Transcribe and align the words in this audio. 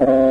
Uh-oh. 0.00 0.20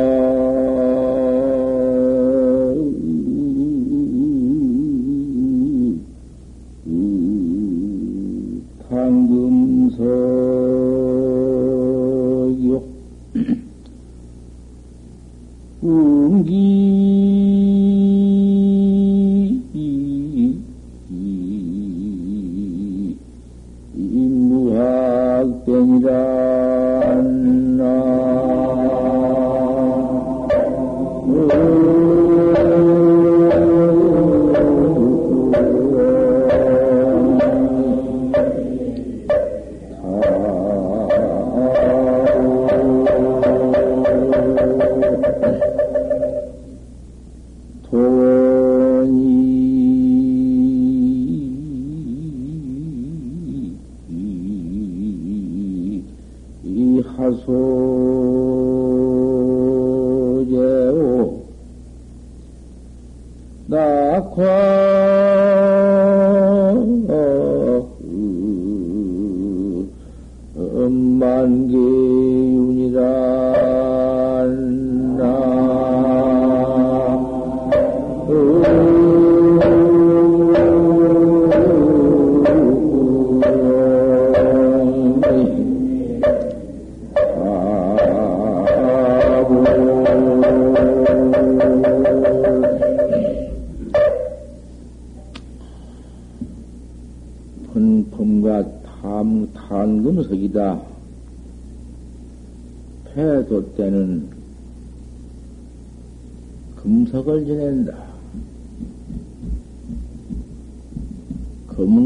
금석을 106.76 107.44
지낸다. 107.44 108.04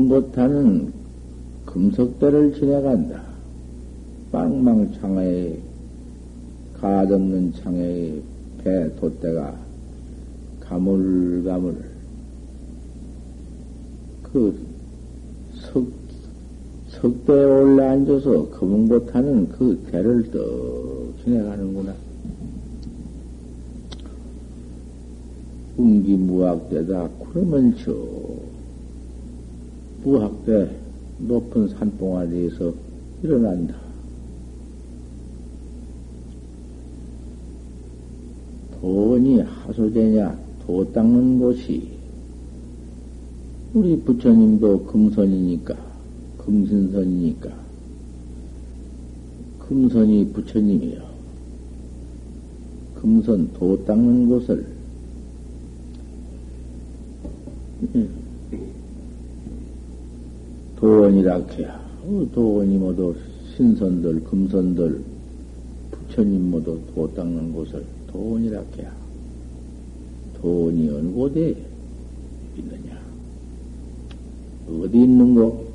못하는 0.09 0.93
금석대를 1.67 2.55
지내간다. 2.55 3.23
빵망창에 4.33 5.59
가없는 6.81 7.53
창에 7.55 8.23
배 8.59 8.89
돛대가 8.97 9.55
가물가물 10.61 11.85
그 14.23 14.59
석, 15.55 15.87
석대에 16.89 17.45
올라 17.45 17.93
앉아서 17.93 18.49
검은 18.51 18.89
못하는 18.89 19.49
그 19.49 19.83
대를 19.91 20.31
떡 20.31 20.88
지내가는구나. 21.25 21.95
운기 25.77 26.17
무학대다. 26.17 27.09
그러면 27.33 27.77
저 27.85 27.95
무학대 30.03 30.71
높은 31.19 31.69
산봉아리에서 31.69 32.73
일어난다. 33.23 33.77
돈이 38.81 39.41
하소되냐 39.41 40.39
도 40.65 40.93
닦는 40.93 41.41
곳이 41.41 41.99
우리 43.75 44.01
부처님도 44.01 44.85
금선이니까 44.85 45.77
금신선이니까 46.39 47.51
금선이 49.61 50.33
부처님이요. 50.33 51.08
금선 53.01 53.53
도 53.53 53.85
닦는 53.85 54.29
곳을 54.29 54.67
도원이라 60.77 61.47
해야. 61.53 61.81
어, 62.05 62.27
도원이 62.33 62.77
모두 62.77 63.15
신선들, 63.57 64.25
금선들, 64.25 65.03
부처님 65.91 66.51
모두 66.51 66.81
도 66.95 67.13
닦는 67.15 67.53
곳을 67.53 67.85
도원이라 68.09 68.65
해야. 68.77 68.93
도원이 70.41 70.89
어느 70.91 71.11
곳에 71.13 71.55
있느냐? 72.57 72.99
어디 74.69 75.03
있는고? 75.03 75.69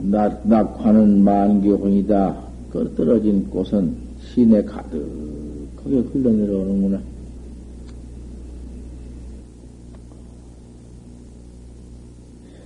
낙, 0.00 0.46
낙화는 0.48 1.22
만개혼이다. 1.22 2.51
그 2.72 2.90
떨어진 2.96 3.50
꽃은 3.50 3.94
시내 4.20 4.62
가득하게 4.62 5.98
흘러내려오는구나. 6.10 7.02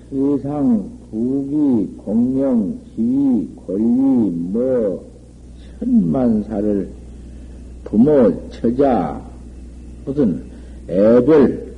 세상, 0.09 0.89
부귀, 1.11 1.97
공명, 1.97 2.78
지위, 2.95 3.49
권리, 3.66 4.31
뭐, 4.31 5.05
천만사를 5.81 6.89
부모, 7.83 8.49
처자, 8.50 9.21
무슨 10.05 10.41
애별, 10.89 11.75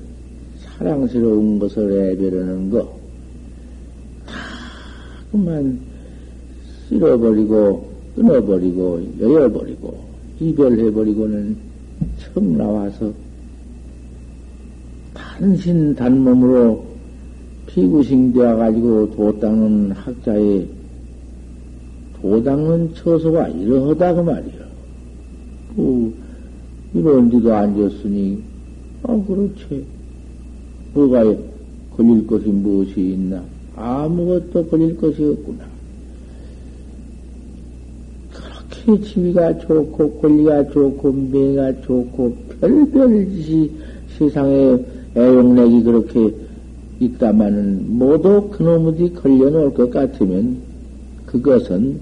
사랑스러운 0.58 1.58
것을 1.58 2.10
애별하는 2.10 2.68
거, 2.68 2.84
다 4.26 4.34
그만 5.32 5.80
쓸어버리고, 6.88 7.87
끊어버리고, 8.18 9.00
여여버리고, 9.20 9.98
이별해버리고는 10.40 11.56
청 12.18 12.56
나와서 12.56 13.12
단신 15.14 15.94
단몸으로 15.94 16.84
피구싱 17.66 18.32
되어가지고 18.32 19.10
도 19.12 19.38
닦는 19.38 19.92
학자의 19.92 20.68
도 22.20 22.42
닦는 22.42 22.94
처소가 22.94 23.48
이러하다 23.48 24.14
그 24.14 24.20
말이야. 24.20 24.68
뭐, 25.74 26.12
이런 26.94 27.30
데도 27.30 27.54
앉았으니, 27.54 28.42
아, 29.04 29.24
그렇지. 29.26 29.84
뭐가 30.94 31.22
걸릴 31.96 32.26
것이 32.26 32.48
무엇이 32.48 33.12
있나? 33.12 33.42
아무것도 33.76 34.66
걸릴 34.66 34.96
것이 34.96 35.22
없구나. 35.22 35.67
지위가 38.96 39.58
좋고, 39.58 40.20
권리가 40.20 40.70
좋고, 40.70 41.12
명가 41.12 41.80
좋고, 41.82 42.34
별별 42.60 43.26
짓이 43.30 43.70
세상에 44.16 44.78
애용력이 45.16 45.82
그렇게 45.82 46.34
있다마는 47.00 47.98
모두 47.98 48.48
그놈이 48.50 49.12
걸려놓을 49.14 49.74
것 49.74 49.90
같으면 49.90 50.58
그것은 51.26 52.00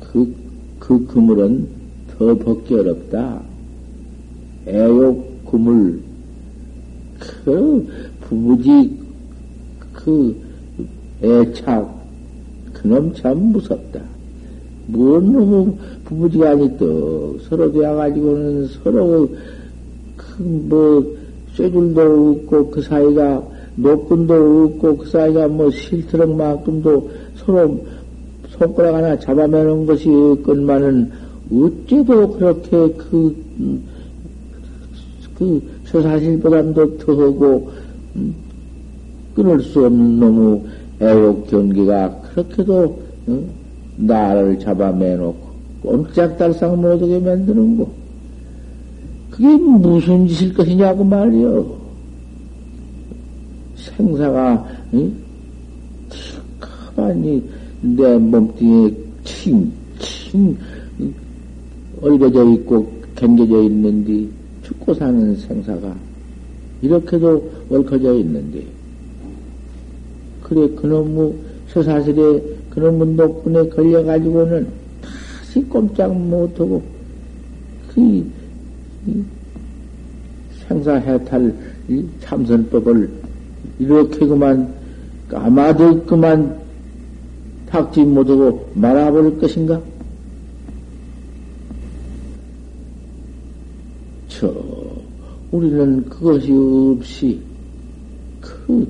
그, 0.00 0.34
그 0.78 1.06
그물은 1.06 1.66
더 2.16 2.34
벗기 2.38 2.74
어렵다. 2.74 3.42
애욕 4.66 5.46
그물, 5.50 6.00
그 7.18 7.88
부부지 8.20 8.98
그 9.92 10.36
애착, 11.22 11.88
그놈 12.74 13.14
참 13.14 13.52
무섭다. 13.52 14.17
뭔 14.90 15.32
놈의 15.32 15.74
부부지가 16.04 16.50
아니또 16.52 17.38
서로 17.46 17.70
되어가지고는 17.70 18.68
서로 18.68 19.28
그뭐 20.16 21.16
쇠줄도 21.54 22.40
없고 22.40 22.70
그 22.70 22.80
사이가 22.80 23.42
노끈도 23.76 24.64
없고 24.64 24.96
그 24.96 25.06
사이가 25.10 25.48
뭐 25.48 25.70
실트럭만큼도 25.70 27.10
서로 27.36 27.84
손가락 28.48 28.94
하나 28.94 29.18
잡아매는 29.18 29.84
것이 29.84 30.08
없건만은 30.08 31.10
어째도 31.52 32.32
그렇게 32.32 32.70
그, 32.70 33.36
음, 33.60 33.82
그 35.34 35.62
서사실보담도 35.84 36.96
더하고 36.98 37.70
음, 38.16 38.34
끊을 39.34 39.60
수 39.60 39.84
없는 39.84 40.18
너무 40.18 40.64
애욕 41.00 41.46
경계가 41.46 42.22
그렇게도 42.22 43.02
어? 43.26 43.57
나를 43.98 44.58
잡아매놓고 44.60 45.48
꼼짝달싹 45.82 46.76
못하게 46.78 47.18
만드는 47.18 47.78
거. 47.78 47.88
그게 49.30 49.48
무슨 49.56 50.26
짓일 50.26 50.54
것이냐고 50.54 51.04
말이요. 51.04 51.78
생사가 53.76 54.66
응? 54.94 55.12
가만히 56.60 57.42
내 57.80 58.18
몸뚱이에 58.18 58.92
칭칭 59.24 60.56
얼겨져 62.00 62.50
있고 62.54 62.90
견겨져 63.14 63.62
있는데 63.64 64.28
죽고 64.64 64.94
사는 64.94 65.36
생사가 65.36 65.94
이렇게도 66.82 67.50
얽혀져 67.70 68.14
있는데 68.18 68.64
그래 70.42 70.68
그놈의 70.74 71.34
서사슬에 71.68 72.57
그놈의 72.78 73.14
녹분에 73.14 73.68
걸려가지고는 73.70 74.68
다시 75.02 75.62
꼼짝 75.64 76.14
못하고 76.16 76.82
그 77.92 78.30
생사해탈 80.68 81.54
참선법을 82.20 83.10
이렇게 83.80 84.26
그만 84.26 84.72
까마득 85.28 86.06
그만 86.06 86.58
탁지 87.66 88.02
못하고 88.04 88.70
말아버릴 88.74 89.38
것인가? 89.38 89.80
저, 94.28 94.54
우리는 95.50 96.08
그것이 96.08 96.52
없이, 96.52 97.40
그, 98.40 98.88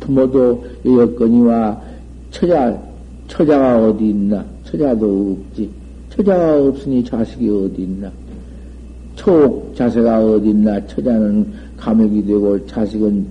부모도 0.00 0.64
여건이와 0.84 1.82
처자, 2.30 2.87
처자가 3.28 3.84
어디 3.84 4.10
있나? 4.10 4.44
처자도 4.64 5.38
없지. 5.50 5.70
처자가 6.10 6.62
없으니 6.64 7.04
자식이 7.04 7.48
어디 7.48 7.82
있나? 7.82 8.10
초옥 9.14 9.74
자세가 9.76 10.24
어디 10.24 10.50
있나? 10.50 10.84
처자는 10.86 11.46
감액이 11.76 12.26
되고 12.26 12.66
자식은, 12.66 13.26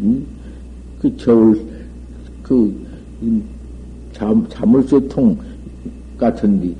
음? 0.00 0.26
그 1.00 1.14
겨울, 1.16 1.60
그, 2.42 2.74
잠, 4.12 4.46
자물쇠통 4.48 5.38
같은데, 6.18 6.74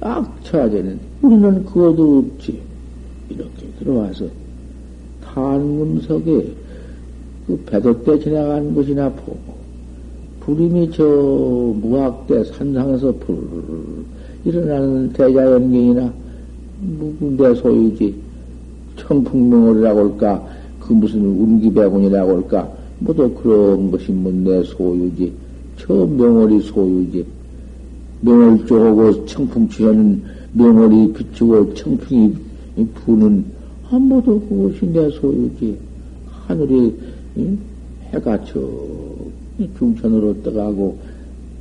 딱 0.00 0.44
쳐야 0.44 0.68
되는데, 0.68 1.02
우리는 1.22 1.64
그것도 1.64 2.18
없지. 2.18 2.60
이렇게 3.28 3.66
들어와서, 3.78 4.26
탄금석에 5.22 6.54
그 7.46 7.56
배도 7.66 8.02
때 8.04 8.18
지나간 8.18 8.74
것이나 8.74 9.08
보고, 9.10 9.59
불임이 10.40 10.90
저 10.92 11.04
무학대 11.04 12.42
산상에서 12.44 13.12
불 13.20 13.38
일어나는 14.44 15.12
대자연경이나 15.12 16.12
누군데 16.98 17.54
소유지? 17.56 18.14
청풍명월이라고 18.96 20.00
할까? 20.00 20.42
그 20.80 20.92
무슨 20.92 21.20
운기배군이라고 21.20 22.36
할까? 22.36 22.68
모두 22.98 23.30
그런 23.34 23.90
것이 23.90 24.12
뭐내 24.12 24.62
소유지? 24.64 25.32
저 25.78 25.94
명월이 25.94 26.60
소유지. 26.60 27.24
명월 28.22 28.66
쪼고 28.66 29.26
청풍 29.26 29.68
취하는 29.68 30.22
명월이 30.52 31.12
비추고 31.12 31.74
청풍이 31.74 32.34
부는 32.94 33.44
한 33.84 34.02
모두 34.02 34.40
그것이 34.48 34.86
내 34.86 35.08
소유지. 35.10 35.78
하늘이 36.46 36.94
해가 38.12 38.44
저 38.44 38.60
중천으로 39.78 40.42
떠가고 40.42 40.98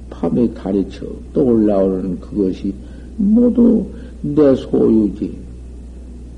밤에 0.09 0.51
달이 0.53 0.87
척또 0.89 1.45
올라오는 1.45 2.19
그것이 2.19 2.73
모두 3.17 3.85
내 4.21 4.55
소유지. 4.55 5.37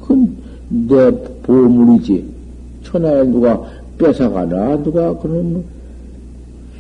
그건 0.01 0.35
내 0.69 1.11
보물이지. 1.43 2.25
천하에 2.83 3.23
누가 3.25 3.61
뺏어가나? 3.97 4.81
누가 4.83 5.17
그런 5.17 5.63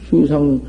수상 0.09 0.59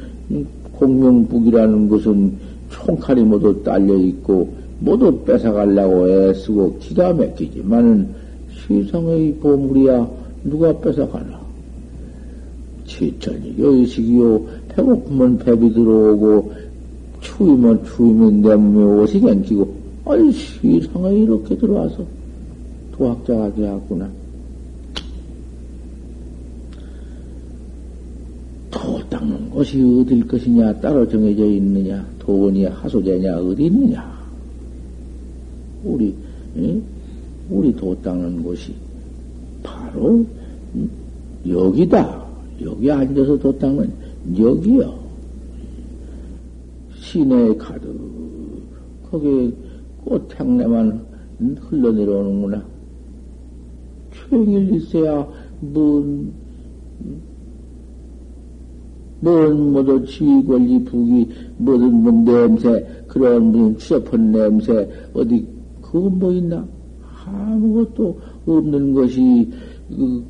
공명북이라는 0.73 1.89
것은 1.89 2.33
총칼이 2.71 3.23
모두 3.23 3.63
딸려 3.63 3.95
있고 3.97 4.53
모두 4.81 5.17
뺏어가려고 5.25 6.09
애쓰고 6.09 6.79
기가 6.79 7.13
막히지만은 7.13 8.09
시상의 8.51 9.35
보물이야 9.41 10.09
누가 10.45 10.79
뺏어가나? 10.81 11.42
지천이 12.93 13.55
요식이요 13.59 14.47
배고프면 14.69 15.39
배비 15.39 15.73
들어오고 15.73 16.53
추위면 17.21 17.85
추위면 17.85 18.43
내 18.43 18.55
몸에 18.55 19.03
옷이 19.03 19.21
갱기고 19.21 19.83
아이 20.05 20.31
시상에 20.33 21.15
이렇게 21.15 21.57
들어와서 21.57 22.05
도학자가 22.93 23.55
되었구나. 23.55 24.11
도 28.71 28.99
닦는 29.09 29.51
곳이 29.51 29.81
어딜 30.01 30.27
것이냐 30.27 30.73
따로 30.81 31.09
정해져 31.09 31.47
있느냐 31.47 32.05
도원이 32.19 32.65
하소제냐 32.65 33.39
어디 33.39 33.67
있느냐 33.67 34.13
우리 35.85 36.15
응? 36.57 36.83
우리 37.51 37.75
도 37.77 37.95
닦는 38.03 38.43
곳이 38.43 38.75
바로 39.63 40.25
여기다 41.47 42.22
여기 42.63 42.91
앉아서 42.91 43.39
도 43.39 43.57
닦는 43.59 43.93
여기요 44.39 44.99
시내에 46.95 47.55
가득 47.57 47.95
거기에 49.11 49.53
꽃향내만 50.05 51.05
흘러내려오는구나 51.61 52.65
평일 54.11 54.75
있어야 54.75 55.29
뭔, 55.61 56.33
뭔, 59.21 59.73
뭐도 59.73 60.05
지위 60.05 60.45
권리 60.45 60.83
부기, 60.85 61.29
뭐든 61.59 62.03
뭐 62.03 62.13
냄새, 62.13 62.85
그런 63.07 63.53
무슨 63.53 63.79
추접한 63.79 64.33
냄새, 64.33 64.89
어디, 65.15 65.47
그거 65.81 66.11
뭐 66.11 66.33
있나? 66.33 66.67
아무것도 67.25 68.19
없는 68.45 68.93
것이, 68.93 69.49
그, 69.89 70.25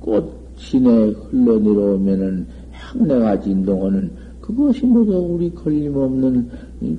꽃 0.00 0.43
신에 0.64 0.88
흘러내려오면은 1.30 2.46
향내가 2.72 3.40
진동하는 3.40 4.10
그것이 4.40 4.84
모두 4.84 5.12
우리 5.16 5.50
걸림없는, 5.50 6.50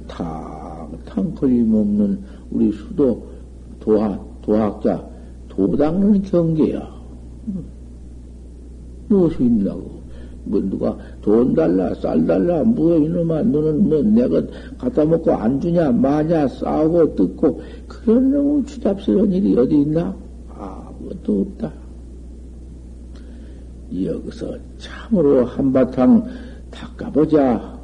탁탁 0.07 1.35
걸림없는 1.35 2.19
우리 2.51 2.71
수도 2.71 3.27
도학, 3.79 4.41
도학자, 4.41 5.07
도닦는 5.49 6.23
경계야. 6.23 6.95
무엇이 9.07 9.43
있냐고. 9.43 10.03
뭐, 10.45 10.61
누가 10.61 10.95
돈 11.21 11.53
달라, 11.53 11.93
쌀 11.95 12.25
달라, 12.25 12.63
뭐야, 12.63 12.97
이놈아, 12.97 13.41
너는 13.43 13.89
뭐, 13.89 14.01
내가 14.01 14.41
갖다 14.77 15.03
먹고 15.03 15.31
안 15.31 15.59
주냐, 15.59 15.91
마냐, 15.91 16.47
싸우고 16.47 17.15
뜯고, 17.15 17.61
그런 17.87 18.31
놈의 18.31 18.65
추잡스러운 18.65 19.31
일이 19.31 19.57
어디 19.57 19.81
있나? 19.81 20.15
아무것도 20.49 21.41
없다. 21.41 21.84
여기서 23.93 24.57
참으로 24.77 25.45
한바탕 25.45 26.25
닦아보자. 26.71 27.75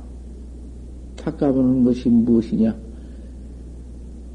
닦아보는 1.15 1.83
것이 1.83 2.09
무엇이냐? 2.09 2.75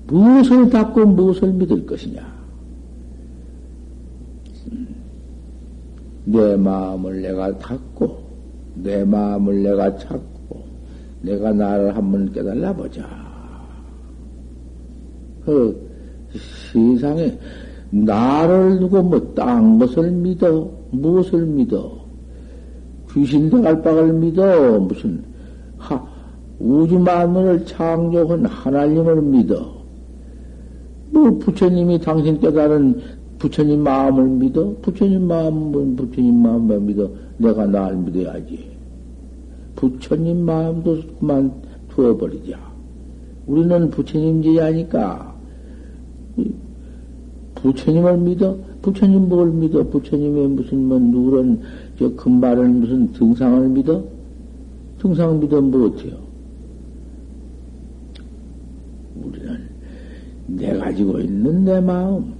무엇을 0.06 0.70
닦고 0.70 1.06
무엇을 1.06 1.52
믿을 1.52 1.84
것이냐? 1.84 2.36
내 6.24 6.56
마음을 6.56 7.22
내가 7.22 7.56
닫고, 7.58 8.18
내 8.74 9.04
마음을 9.04 9.62
내가 9.62 9.96
찾고, 9.96 10.62
내가 11.22 11.52
나를 11.52 11.96
한번 11.96 12.32
깨달아 12.32 12.74
보자. 12.74 13.26
그 15.44 15.88
세상에 16.72 17.38
나를 17.90 18.80
두고 18.80 19.02
뭐 19.02 19.34
딴 19.34 19.78
것을 19.78 20.10
믿어? 20.10 20.68
무엇을 21.00 21.46
믿어? 21.46 22.04
귀신 23.12 23.48
대갈박을 23.50 24.12
믿어? 24.12 24.80
무슨 24.80 25.24
하, 25.78 26.04
우주 26.58 26.98
만물을 26.98 27.66
창조한 27.66 28.46
하나님을 28.46 29.22
믿어? 29.22 29.76
뭐 31.10 31.38
부처님이 31.38 32.00
당신 32.00 32.40
깨달은 32.40 33.00
부처님 33.38 33.82
마음을 33.82 34.28
믿어? 34.28 34.74
부처님 34.82 35.26
마음은 35.26 35.96
부처님 35.96 36.42
마음만 36.42 36.86
믿어? 36.86 37.10
내가 37.38 37.66
나를 37.66 37.96
믿어야지. 37.98 38.76
부처님 39.76 40.44
마음도 40.44 40.98
그만 41.18 41.52
두어버리자. 41.90 42.58
우리는 43.46 43.90
부처님 43.90 44.42
제자니까 44.42 45.34
부처님을 47.56 48.18
믿어? 48.18 48.56
부처님 48.86 49.28
뭘 49.28 49.50
믿어? 49.50 49.82
부처님의 49.82 50.48
무슨 50.48 50.86
뭐 50.86 50.96
누런 50.98 51.60
저 51.98 52.08
금발을 52.14 52.68
무슨 52.68 53.10
등상을 53.12 53.68
믿어? 53.70 54.04
등상 54.98 55.40
믿어 55.40 55.60
뭐 55.60 55.86
어때요? 55.88 56.16
우리는 59.16 59.58
내 60.46 60.78
가지고 60.78 61.18
있는 61.18 61.64
내 61.64 61.80
마음 61.80 62.32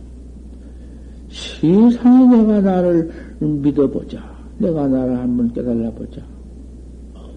세상에 1.29 2.37
내가 2.37 2.61
나를 2.61 3.11
믿어보자. 3.41 4.23
내가 4.59 4.87
나를 4.87 5.19
한번 5.19 5.53
깨달아보자. 5.53 6.23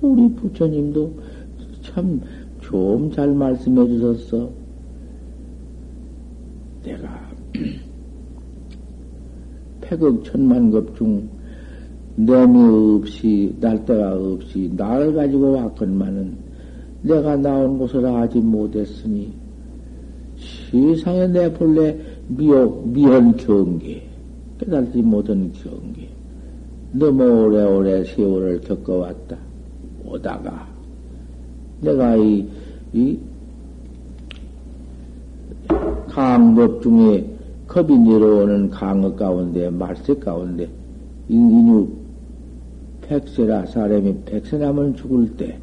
우리 0.01 0.31
부처님도 0.35 1.11
참 1.81 2.21
좀 2.61 3.11
잘 3.11 3.33
말씀해 3.33 3.87
주셨어. 3.87 4.47
내가 6.83 7.29
백억 9.89 10.23
천만급 10.23 10.95
중 10.95 11.27
내미 12.15 12.59
없이 12.99 13.55
날때가 13.59 14.13
없이 14.13 14.71
나를 14.77 15.15
가지고 15.15 15.53
왔건만은 15.53 16.37
내가 17.01 17.35
나온 17.37 17.79
곳을 17.79 18.05
하지 18.05 18.39
못했으니 18.39 19.33
세상에 20.69 21.27
내 21.27 21.51
본래 21.51 21.97
미혹 22.27 22.87
미현 22.89 23.35
경계 23.37 24.03
깨달지 24.59 25.01
못한 25.01 25.51
경계 25.53 26.07
너무 26.91 27.23
오래오래 27.23 28.03
세월을 28.03 28.61
겪어왔다. 28.61 29.37
오다가 30.05 30.67
내가 31.81 32.15
이, 32.15 32.47
이 32.93 33.19
강법 36.07 36.81
중에 36.81 37.38
겁이 37.69 37.99
내려오는 37.99 38.71
강어 38.71 39.13
가운데, 39.13 39.69
말세 39.69 40.15
가운데, 40.15 40.67
인유 41.29 41.87
백세라 43.01 43.67
사람이 43.67 44.23
백세 44.25 44.57
나면 44.57 44.95
죽을 44.95 45.37
때, 45.37 45.57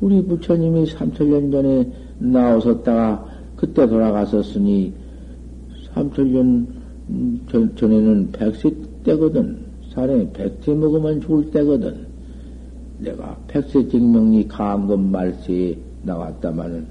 우리 0.00 0.20
부처님이 0.20 0.86
삼천년 0.86 1.52
전에 1.52 1.92
나오셨다가 2.18 3.24
그때 3.54 3.86
돌아가셨으니, 3.86 4.92
삼천년 5.94 6.66
전, 7.48 7.76
전에는 7.76 8.32
백세 8.32 8.74
때거든. 9.04 9.58
사람이 9.94 10.30
백세 10.32 10.74
먹으면 10.74 11.20
죽을 11.20 11.48
때거든. 11.52 12.04
내가 12.98 13.36
백세 13.46 13.86
증명이 13.88 14.48
강금 14.48 15.12
말세에 15.12 15.78
나왔다마는, 16.02 16.84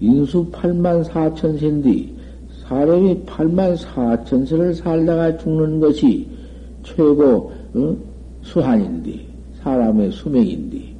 인수 0.00 0.50
8만 0.50 1.04
4천 1.04 1.58
세인데, 1.60 2.21
사람이 2.66 3.24
8만 3.26 3.76
4천 3.76 4.46
세를 4.46 4.74
살다가 4.74 5.36
죽는 5.38 5.80
것이 5.80 6.28
최고 6.82 7.52
어? 7.74 7.96
수한인데 8.42 9.20
사람의 9.62 10.12
수명인데 10.12 10.94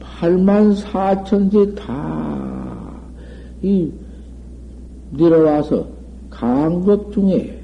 8만 0.00 0.76
4천 0.76 1.50
세 1.52 1.74
다이 3.64 3.92
내려와서 5.10 5.86
강법 6.30 7.12
중에 7.12 7.60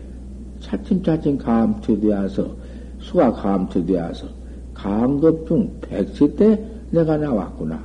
차츰차츰 0.61 1.39
감퇴되어서 1.39 2.61
수가 3.01 3.33
감퇴되어서 3.33 4.41
강급 4.75 5.47
중 5.47 5.71
100세 5.81 6.37
때 6.37 6.65
내가 6.91 7.17
나왔구나. 7.17 7.79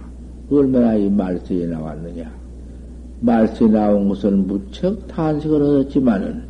얼마나 0.52 0.96
이 0.96 1.10
말세에 1.10 1.66
나왔느냐. 1.68 2.32
말세 3.26 3.66
나온 3.66 4.08
것은 4.08 4.46
무척 4.46 5.08
탄식을 5.08 5.60
얻었지만은, 5.60 6.44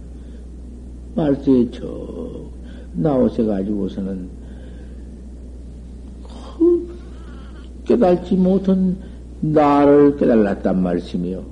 말세에 1.16 1.72
저, 1.72 1.86
나오셔가지고서는, 2.96 4.28
그 6.58 6.88
깨달지 7.86 8.36
못한 8.36 8.98
나를 9.40 10.18
깨달았단 10.18 10.84
말씀이요. 10.84 11.44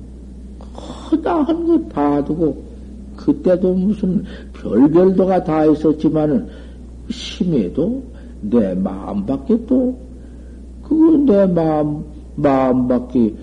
허다한 0.75 1.67
것 1.67 1.89
봐두고, 1.89 2.61
그때도 3.15 3.75
무슨 3.75 4.25
별별도가 4.51 5.41
다 5.45 5.65
있었지만은, 5.65 6.47
심해도 7.09 8.03
내 8.41 8.73
마음밖에 8.73 9.65
또, 9.67 9.97
그거 10.83 11.17
내 11.31 11.45
마음, 11.45 12.03
마음밖에, 12.35 13.33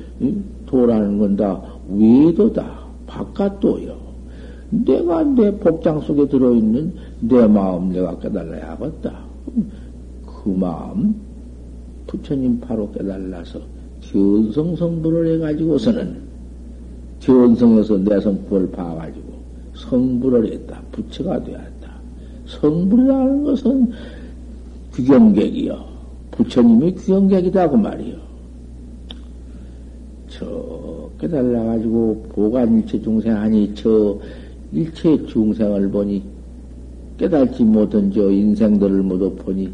도라는 0.67 1.19
건다 1.19 1.70
외도다. 1.93 2.81
바깥도요. 3.07 3.97
내가 4.71 5.25
내 5.25 5.51
복장 5.57 6.01
속에 6.01 6.29
들어있는 6.29 6.95
내 7.21 7.47
마음 7.47 7.91
내가 7.91 8.19
깨달아야겠다. 8.19 9.19
그 10.25 10.49
마음 10.51 11.15
부처님 12.07 12.61
바로 12.61 12.91
깨달아서 12.93 13.61
견성 14.01 14.77
성불을 14.77 15.35
해가지고서는 15.35 16.31
견성에서 17.21 17.99
내 17.99 18.21
성불을 18.21 18.71
봐가지고 18.71 19.41
성불을 19.75 20.53
했다. 20.53 20.81
부처가 20.93 21.43
되었다. 21.43 22.01
성불이라는 22.47 23.45
것은 23.45 23.93
귀경객이요. 24.95 25.91
부처님이 26.31 26.95
귀경객이다 26.95 27.71
그 27.71 27.77
말이요. 27.77 28.17
저 30.29 31.00
깨달아가지고 31.21 32.27
보관 32.31 32.79
일체 32.79 33.01
중생 33.01 33.37
하니 33.37 33.73
저 33.75 34.19
일체 34.73 35.25
중생을 35.27 35.91
보니 35.91 36.23
깨달지 37.19 37.63
못한 37.63 38.11
저 38.11 38.31
인생들을 38.31 39.03
모두 39.03 39.35
보니 39.37 39.71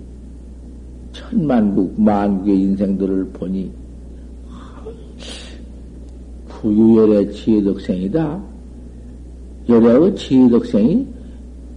천만국 1.13 2.01
만국의 2.01 2.61
인생들을 2.61 3.27
보니 3.27 3.71
구유열의 6.49 7.33
지혜덕생이다. 7.33 8.43
열의 9.69 10.17
지혜덕생이 10.17 11.07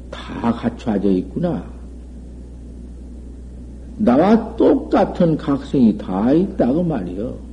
다 0.10 0.52
갖춰져 0.52 1.10
있구나. 1.10 1.64
나와 3.98 4.56
똑같은 4.56 5.36
각성이 5.36 5.96
다 5.98 6.32
있다고 6.32 6.82
말이요. 6.84 7.49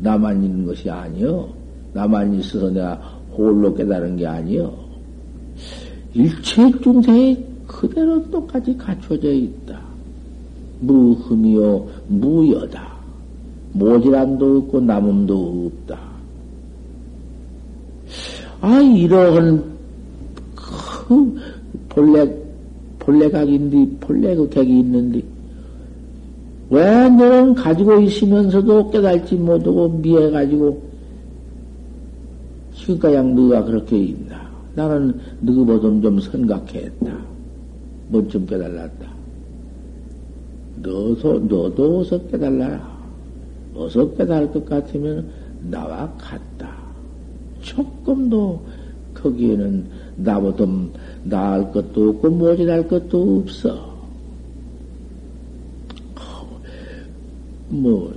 나만 0.00 0.42
있는 0.42 0.66
것이 0.66 0.90
아니요. 0.90 1.48
나만 1.92 2.34
있어서 2.34 2.70
내가 2.70 2.94
홀로 3.32 3.74
깨달은 3.74 4.16
게 4.16 4.26
아니요. 4.26 4.72
일체 6.14 6.70
중생이 6.80 7.44
그대로 7.66 8.28
똑같이 8.30 8.76
갖춰져 8.76 9.30
있다. 9.30 9.80
무흠이요, 10.80 11.86
무여다. 12.08 12.90
모질함도 13.72 14.58
없고 14.58 14.80
남음도 14.80 15.70
없다. 15.86 15.98
아, 18.60 18.80
이러한 18.80 19.62
그 20.54 21.40
본래, 21.88 22.28
본래 22.98 23.30
각인데, 23.30 23.98
본래 24.00 24.34
그 24.34 24.48
객이 24.48 24.80
있는데, 24.80 25.22
왜 26.70 27.08
너는 27.08 27.54
가지고 27.54 27.98
있으면서도 28.00 28.90
깨달지 28.90 29.34
못하고 29.34 29.88
미해가지고 29.88 30.90
지금까지 32.74 33.16
너가 33.16 33.64
그렇게 33.64 33.98
있나? 33.98 34.48
나는 34.74 35.18
너보다 35.40 35.80
좀 35.80 36.20
생각했다. 36.20 37.18
뭐좀 38.08 38.46
깨달았다. 38.46 39.10
너도, 40.76 41.38
너도 41.40 41.98
어서 41.98 42.18
깨달라라. 42.28 42.98
어서 43.74 44.08
깨달을 44.14 44.52
것 44.52 44.64
같으면 44.64 45.28
나와 45.68 46.10
같다. 46.18 46.72
조금도 47.60 48.60
거기에는 49.14 49.86
나보다 50.16 50.64
나을 51.24 51.70
것도 51.72 52.10
없고 52.10 52.30
모질할 52.30 52.86
것도 52.86 53.38
없어. 53.38 53.89
뭐, 57.70 58.12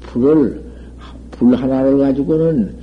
불을, 0.00 0.62
불 1.32 1.54
하나를 1.54 1.98
가지고는 1.98 2.74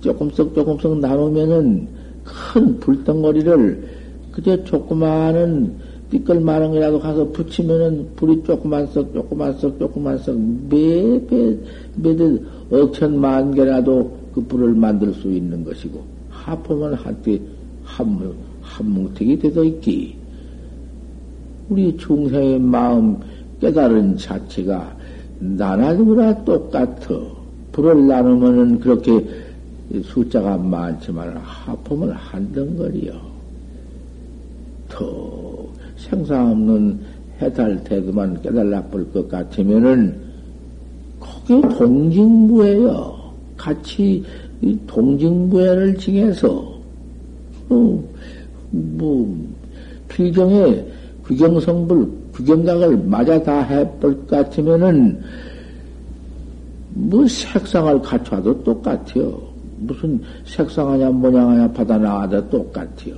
조금씩 0.00 0.54
조금씩 0.54 0.98
나누면은 0.98 1.88
큰 2.24 2.78
불덩어리를 2.78 3.88
그저 4.32 4.62
조그마한 4.64 5.74
띠끌마른 6.10 6.72
거라도 6.72 6.98
가서 6.98 7.28
붙이면은 7.28 8.08
불이 8.16 8.42
조그만 8.42 8.86
썩, 8.88 9.12
조그만 9.12 9.56
썩, 9.58 9.78
조그만 9.78 10.18
썩, 10.18 10.36
매, 10.68 11.24
배, 11.26 11.56
매들 11.96 12.44
억천만 12.70 13.54
개라도 13.54 14.18
그 14.34 14.42
불을 14.42 14.74
만들 14.74 15.12
수 15.14 15.30
있는 15.30 15.64
것이고, 15.64 16.02
하품은 16.30 16.94
한때 16.94 17.40
한, 17.84 18.34
한 18.60 18.90
뭉택이 18.90 19.38
되어 19.38 19.64
있기. 19.64 20.16
우리 21.68 21.96
중생의 21.96 22.58
마음, 22.58 23.16
깨달은 23.60 24.16
자체가 24.16 24.96
나나 25.40 25.94
누구나 25.94 26.44
똑같아. 26.44 27.18
불을 27.72 28.06
나누면은 28.06 28.78
그렇게 28.78 29.26
숫자가 30.04 30.58
많지만 30.58 31.36
합하면 31.38 32.10
한 32.12 32.52
덩거리요. 32.52 33.12
더 34.88 35.66
생사 35.96 36.50
없는 36.50 37.00
해탈 37.40 37.82
태도만 37.84 38.42
깨달라 38.42 38.82
볼것 38.82 39.28
같으면은 39.28 40.14
그게 41.18 41.60
동징부예요. 41.60 43.18
같이 43.56 44.22
동징부회를 44.86 45.96
징해서 45.96 46.80
어, 47.68 48.04
뭐 48.70 49.48
필경에 50.08 50.84
규경성불 51.24 52.19
규경각을 52.34 52.96
맞아 53.06 53.42
다 53.42 53.62
해볼 53.62 54.26
것 54.26 54.26
같으면은 54.28 55.20
뭐 56.90 57.26
색상을 57.26 58.00
갖춰도 58.02 58.62
똑같아요. 58.62 59.40
무슨 59.78 60.20
색상하냐 60.44 61.10
모양하냐 61.10 61.72
받아 61.72 61.96
나와도 61.96 62.48
똑같아요. 62.50 63.14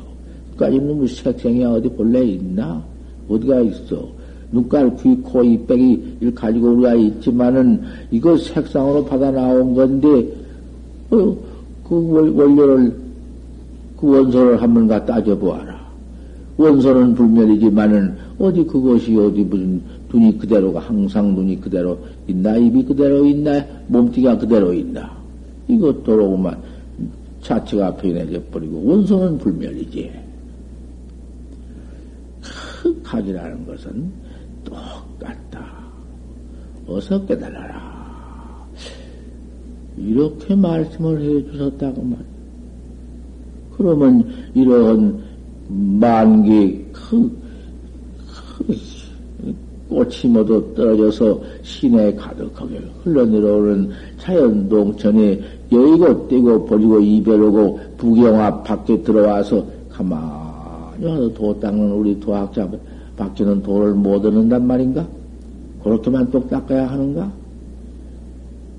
그까지 0.52 0.78
뭐 0.78 1.06
색상이 1.06 1.64
어디 1.64 1.88
본래 1.88 2.22
있나? 2.22 2.82
어디가 3.28 3.60
있어? 3.60 4.06
눈깔, 4.52 4.94
귀, 4.96 5.16
코, 5.22 5.42
이빼기 5.42 6.18
를 6.20 6.34
가지고 6.34 6.72
우리가 6.72 6.94
있지만은 6.94 7.82
이거 8.10 8.36
색상으로 8.36 9.04
받아 9.06 9.30
나온 9.30 9.74
건데 9.74 10.08
어, 11.10 11.36
그 11.88 12.34
원료를 12.36 12.94
그 13.96 14.10
원소를 14.10 14.60
한번 14.60 14.86
갖다 14.86 15.14
따져보아라. 15.14 15.80
원소는 16.56 17.14
불멸이지만은 17.14 18.16
어디 18.42 18.64
그것이 18.64 19.16
어디 19.16 19.42
무슨 19.44 19.80
눈이 20.12 20.36
그대로가 20.36 20.80
항상 20.80 21.32
눈이 21.32 21.60
그대로 21.60 21.96
있나 22.26 22.56
입이 22.56 22.84
그대로 22.84 23.24
있나 23.24 23.64
몸뚱이가 23.86 24.36
그대로 24.38 24.72
있나 24.72 25.16
이것 25.68 26.02
도로만 26.02 26.60
자체가 27.40 27.94
변해져 27.96 28.42
버리고 28.50 28.84
원소는 28.84 29.38
불멸이지. 29.38 30.10
그 32.82 33.02
각이라는 33.02 33.64
것은 33.64 34.10
똑같다. 34.64 35.64
어서 36.88 37.24
깨달아라. 37.26 38.66
이렇게 39.96 40.54
말씀을 40.56 41.20
해 41.20 41.50
주셨다고 41.50 42.02
말. 42.02 42.18
그러면 43.76 44.50
이런 44.54 45.22
만기 45.68 46.86
그, 46.92 47.20
그 47.20 47.41
꽃이 49.88 50.32
모두 50.32 50.72
떨어져서 50.74 51.40
시내에 51.62 52.14
가득하게 52.14 52.80
흘러내려오는 53.02 53.90
자연동천에 54.18 55.40
여의고 55.70 56.28
떼고 56.28 56.64
버리고 56.64 57.00
이별하고 57.00 57.80
부경화 57.98 58.62
밖에 58.62 59.02
들어와서 59.02 59.64
가만히 59.90 61.04
와서 61.04 61.32
도 61.34 61.58
닦는 61.60 61.92
우리 61.92 62.18
도학자 62.18 62.68
밖에는 63.16 63.62
도를 63.62 63.94
못 63.94 64.24
얻는단 64.24 64.66
말인가? 64.66 65.06
그렇게만 65.82 66.30
똑 66.30 66.48
닦아야 66.48 66.90
하는가? 66.90 67.30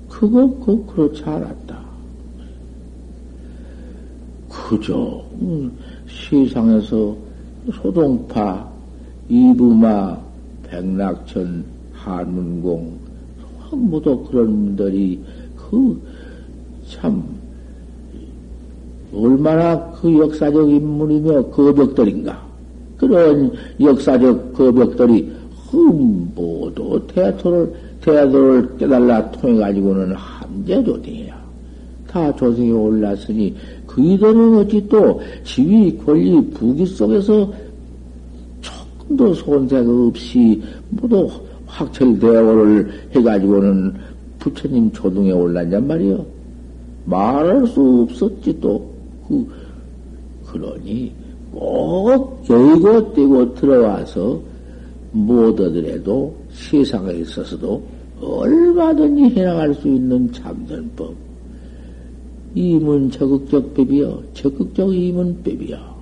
그거, 0.08 0.48
그, 0.64 0.84
그렇지 0.86 1.22
않았다. 1.24 1.84
그저, 4.48 5.22
음, 5.40 5.70
세상에서 6.08 7.16
소동파, 7.82 8.73
이부마, 9.28 10.18
백낙천, 10.68 11.64
한문공, 11.92 12.98
모두 13.70 14.24
그런 14.24 14.46
분들이 14.46 15.20
그, 15.56 16.00
참, 16.88 17.24
얼마나 19.12 19.90
그 19.92 20.18
역사적 20.18 20.68
인물이며 20.68 21.46
거벽들인가. 21.46 22.42
그런 22.96 23.52
역사적 23.80 24.54
거벽들이 24.54 25.32
흠, 25.70 26.32
모두 26.34 27.00
태토를 27.08 27.72
대도를 28.00 28.76
깨달라 28.76 29.30
통해 29.32 29.58
가지고는 29.58 30.14
함재조대야. 30.14 31.34
다 32.06 32.34
조승에 32.36 32.70
올랐으니 32.70 33.54
그이들은 33.86 34.58
어찌 34.58 34.86
또 34.88 35.20
지위, 35.42 35.96
권리, 35.98 36.40
부기 36.50 36.86
속에서 36.86 37.50
조금도 39.04 39.34
손색 39.34 39.86
없이 39.86 40.62
모두 40.90 41.28
확철대오를 41.66 42.90
해가지고는 43.12 43.94
부처님 44.38 44.92
조등에 44.92 45.32
올랐냔 45.32 45.86
말이요. 45.86 46.24
말할 47.06 47.66
수 47.66 48.06
없었지 48.08 48.58
또. 48.60 48.92
그, 49.28 49.46
그러니 50.46 51.12
꼭 51.52 52.44
여의고 52.48 53.12
떼고 53.14 53.54
들어와서 53.54 54.40
못 55.12 55.58
얻으래도 55.58 56.34
세상에 56.50 57.14
있어서도 57.14 57.82
얼마든지 58.20 59.36
해나갈 59.36 59.74
수 59.74 59.88
있는 59.88 60.30
참선법. 60.32 61.14
이문 62.54 63.10
적극적 63.10 63.74
법이요. 63.74 64.22
적극적 64.34 64.94
이문 64.94 65.42
법이요. 65.42 65.93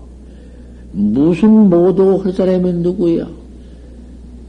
무슨 0.93 1.71
모도 1.71 2.19
할 2.19 2.33
사람이 2.33 2.73
누구야? 2.75 3.29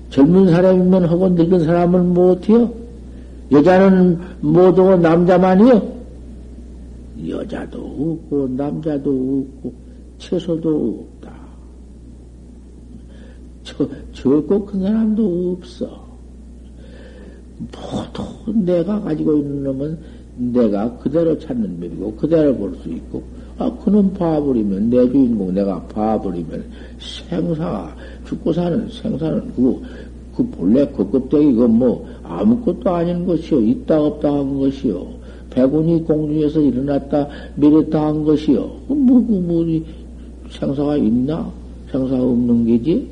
젊은 0.10 0.50
사람이면 0.50 1.06
하고 1.06 1.30
늙은 1.30 1.64
사람은 1.64 2.14
못해요? 2.14 2.72
여자는 3.52 4.20
못하고 4.42 4.98
남자만이요? 4.98 5.94
여자도 7.28 7.80
없고, 7.80 8.48
남자도 8.50 9.46
없고, 9.56 9.74
채소도 10.18 11.08
없다. 11.22 11.34
저, 13.64 13.88
적고 14.12 14.66
큰 14.66 14.82
사람도 14.82 15.58
없어. 15.58 16.04
모두 17.72 18.52
내가 18.66 19.00
가지고 19.02 19.38
있는 19.38 19.64
놈은 19.64 19.98
내가 20.38 20.98
그대로 20.98 21.38
찾는 21.38 21.80
법이고 21.80 22.16
그대로 22.16 22.56
볼 22.56 22.76
수 22.84 22.90
있고 22.90 23.24
아 23.58 23.72
그는 23.84 24.12
봐버리면 24.14 24.90
내 24.90 24.98
주인공 25.10 25.54
내가 25.54 25.82
봐버리면 25.88 26.64
생사 27.00 27.96
죽고 28.28 28.52
사는 28.52 28.90
생사는 28.90 29.52
그, 29.56 29.82
그 30.36 30.44
본래 30.50 30.86
그 30.88 31.10
껍데기 31.12 31.54
그 31.54 31.68
뭐 31.68 32.06
아무것도 32.24 32.90
아닌 32.90 33.26
것이요. 33.26 33.62
있다 33.62 34.02
없다 34.02 34.34
한 34.34 34.60
것이요. 34.60 35.06
백운이 35.52 36.04
공중에서 36.04 36.62
일어났다 36.62 37.28
미랬다 37.56 38.08
한 38.08 38.24
것이요. 38.24 38.72
뭐, 38.88 39.20
뭐, 39.20 39.40
뭐 39.42 39.66
생사가 40.50 40.98
있나? 40.98 41.52
생사 41.92 42.16
없는 42.16 42.66
게지? 42.66 43.08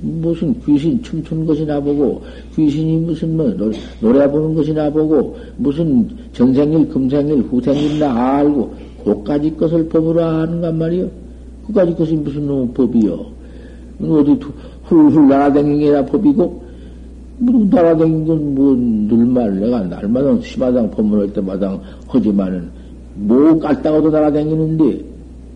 무슨 0.00 0.54
귀신 0.64 1.00
춤추는 1.02 1.46
것이나 1.46 1.80
보고, 1.80 2.22
귀신이 2.54 2.98
무슨 2.98 3.36
뭐 3.36 3.52
노래 4.00 4.30
부르는 4.30 4.54
것이나 4.54 4.90
보고, 4.90 5.36
무슨 5.56 6.08
전생일, 6.32 6.88
금생일, 6.88 7.40
후생일 7.42 7.98
나 7.98 8.36
알고, 8.38 8.72
그까지 9.04 9.56
것을 9.56 9.88
법으로 9.88 10.22
하는가 10.22 10.72
말이요. 10.72 11.08
그까지 11.66 11.94
것이 11.94 12.14
무슨 12.14 12.46
놈 12.46 12.72
법이요. 12.72 13.26
어디 14.02 14.38
훌훌 14.84 15.28
날아다니기나 15.28 16.04
법이고, 16.06 16.64
뭐 17.38 17.68
날아다니는 17.70 18.26
건뭐 18.26 18.76
늘말 18.76 19.60
내가 19.60 19.80
날마다 19.82 20.40
시마당 20.40 20.90
법문할 20.90 21.32
때마다 21.32 21.78
하지만은 22.06 22.68
뭐 23.14 23.58
깔다가도 23.58 24.10
날아다니는데, 24.10 25.04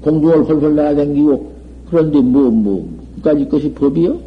공중을 0.02 0.48
헐헐 0.48 0.74
날아다니고, 0.74 1.52
그런데 1.88 2.20
뭐, 2.20 2.50
뭐, 2.50 2.88
그까지 3.16 3.48
것이 3.48 3.72
법이요? 3.72 4.18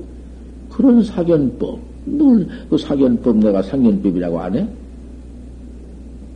그런 0.70 1.04
사견법, 1.04 1.80
늘 2.06 2.48
그 2.70 2.78
사견법 2.78 3.38
내가 3.38 3.62
상견법이라고 3.62 4.40
안 4.40 4.56
해? 4.56 4.68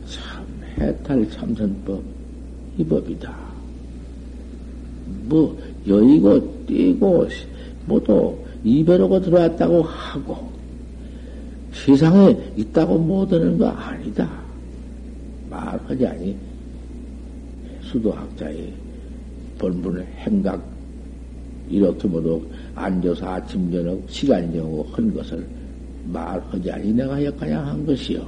참, 0.06 0.44
해탈 0.78 1.28
참선법, 1.30 2.00
이 2.80 2.84
법이다. 2.84 3.36
뭐, 5.26 5.56
여의고, 5.86 6.64
뛰고, 6.66 7.28
모두 7.86 8.36
이별하고 8.64 9.20
들어왔다고 9.20 9.82
하고, 9.82 10.50
세상에 11.72 12.36
있다고 12.56 12.98
못하는 12.98 13.58
거 13.58 13.68
아니다. 13.68 14.28
말하지 15.50 16.06
아니. 16.06 16.36
수도학자의 17.82 18.72
본분의 19.58 20.06
행각, 20.18 20.62
이렇게 21.68 22.08
모두 22.08 22.40
앉아서 22.74 23.26
아침, 23.26 23.70
저녁, 23.70 24.00
시간 24.08 24.52
정하고 24.52 24.86
한 24.92 25.14
것을 25.14 25.46
말하지 26.06 26.70
아니 26.70 26.92
내가 26.92 27.22
역하냐 27.22 27.60
한 27.66 27.84
것이요. 27.84 28.26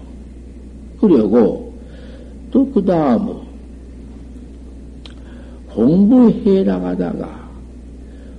그리고 1.00 1.72
또 2.50 2.70
그 2.70 2.84
다음 2.84 3.51
공부해 5.74 6.64
나가다가 6.64 7.48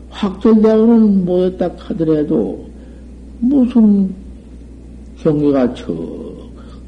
확철대원은 0.10 1.26
모였다 1.26 1.72
하더라도 1.78 2.66
무슨 3.40 4.14
경계가 5.18 5.74
척 5.74 6.24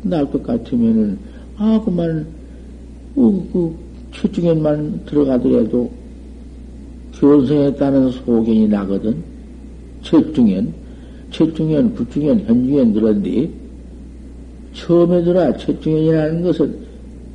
날 0.05 0.23
것 0.29 0.43
같으면은, 0.43 1.17
아, 1.57 1.81
그만, 1.83 2.25
그, 3.15 3.49
그, 3.51 3.75
최중에만 4.13 5.01
들어가더라도 5.05 5.89
견성했다는 7.13 8.11
소견이 8.11 8.67
나거든. 8.67 9.15
최중엔, 10.03 10.73
최중엔, 11.31 11.95
부중엔, 11.95 12.45
현중엔 12.45 12.93
그런데, 12.93 13.49
처음에 14.73 15.23
들어 15.23 15.57
최중엔이라는 15.57 16.43
것은 16.43 16.75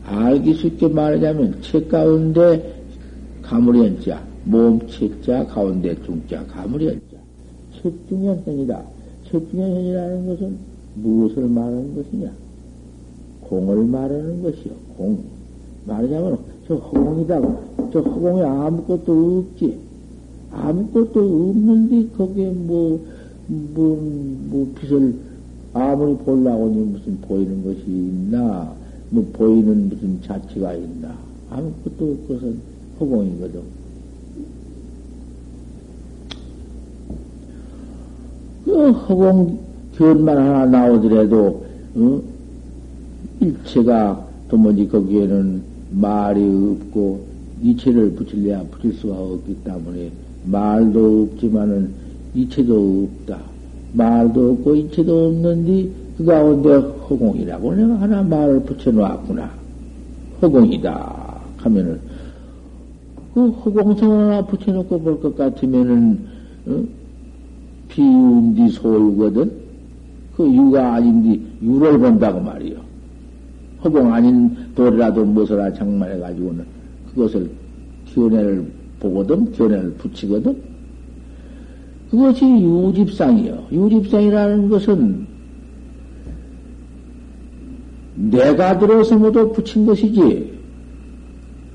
알기 0.05 0.55
쉽게 0.55 0.89
말하자면 0.89 1.57
책 1.63 1.89
가운데 1.89 2.80
가물현자, 3.51 4.23
몸책자 4.45 5.45
가운데 5.47 6.01
중자 6.05 6.47
가물현자. 6.47 7.17
최중현현이다. 7.83 8.81
최중현현이라는 9.25 10.27
것은 10.29 10.57
무엇을 10.95 11.49
말하는 11.49 11.97
것이냐? 11.97 12.31
공을 13.41 13.87
말하는 13.87 14.41
것이요. 14.45 14.73
공. 14.97 15.19
말하자면 15.85 16.39
저 16.69 16.77
허공이다. 16.77 17.41
저 17.93 18.01
허공에 18.01 18.45
아무것도 18.45 19.39
없지. 19.51 19.77
아무것도 20.53 21.19
없는데 21.21 22.17
거기에 22.17 22.51
뭐, 22.53 23.05
뭐, 23.49 24.01
뭐 24.49 24.73
빛을 24.77 25.13
아무리 25.73 26.15
보려고 26.19 26.69
니 26.69 26.85
무슨 26.85 27.21
보이는 27.23 27.65
것이 27.65 27.83
있나? 27.85 28.73
뭐 29.09 29.29
보이는 29.33 29.89
무슨 29.89 30.23
자체가 30.23 30.75
있나? 30.75 31.19
아무것도 31.51 32.13
없것은 32.13 32.70
허공이거든. 33.01 33.61
그 38.65 38.91
허공 38.91 39.59
견만 39.97 40.37
하나 40.37 40.67
나오더라도 40.67 41.65
어? 41.97 42.23
일체가 43.41 44.27
도무지 44.49 44.87
거기에는 44.89 45.63
말이 45.93 46.43
없고 46.45 47.21
이체를 47.63 48.13
붙일래야 48.13 48.65
붙일 48.71 48.95
수가 48.95 49.19
없기 49.19 49.57
때문에 49.65 50.11
말도 50.45 51.29
없지만은 51.33 51.93
이체도 52.35 53.09
없다. 53.23 53.41
말도 53.93 54.53
없고 54.53 54.75
이체도 54.77 55.29
없는데 55.29 55.91
그 56.17 56.25
가운데 56.25 56.71
허공이라고 56.71 57.75
내가 57.75 58.01
하나 58.01 58.23
말을 58.23 58.63
붙여놓았구나. 58.63 59.51
허공이다 60.43 61.41
하면은 61.59 62.01
그 63.35 63.49
허공성 63.51 64.11
하나 64.11 64.45
붙여놓고 64.45 65.01
볼 65.01 65.21
것 65.21 65.37
같으면은 65.37 66.19
어? 66.67 66.85
비운디 67.89 68.69
소유거든. 68.71 69.51
그 70.37 70.53
유가 70.55 70.95
아닌디 70.95 71.41
유를 71.63 71.99
본다고 71.99 72.41
말이요. 72.41 72.77
허공 73.85 74.13
아닌 74.13 74.57
돌이라도 74.75 75.25
무엇을 75.25 75.75
장만해 75.75 76.19
가지고는 76.19 76.65
그것을 77.15 77.51
견해를 78.15 78.71
보거든, 79.01 79.53
견해를 79.53 79.93
붙이거든. 79.95 80.57
그것이 82.11 82.45
유집상이요. 82.45 83.67
유집상이라는 83.73 84.69
것은 84.69 85.27
내가 88.17 88.79
들어서 88.79 89.17
모두 89.17 89.53
붙인 89.53 89.87
것이지. 89.87 90.60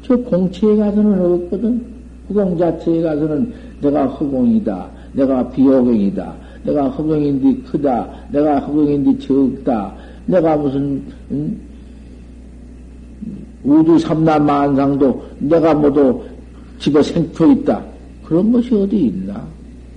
저 0.05 0.15
공체에 0.17 0.75
가서는 0.75 1.19
없거든. 1.33 1.83
허공 2.29 2.57
자체에 2.57 3.01
가서는 3.01 3.51
내가 3.81 4.05
허공이다. 4.05 4.87
내가 5.13 5.49
비허공이다. 5.49 6.35
내가 6.63 6.89
허공인데 6.89 7.61
크다. 7.63 8.07
내가 8.31 8.59
허공인데 8.59 9.17
적다. 9.19 9.95
내가 10.27 10.57
무슨, 10.57 11.01
음? 11.31 11.59
우주 13.63 13.97
삼남 13.97 14.45
만상도 14.45 15.23
내가 15.39 15.73
모두 15.73 16.21
집어 16.77 17.01
생겨 17.01 17.51
있다. 17.51 17.83
그런 18.23 18.51
것이 18.51 18.75
어디 18.75 19.07
있나? 19.07 19.43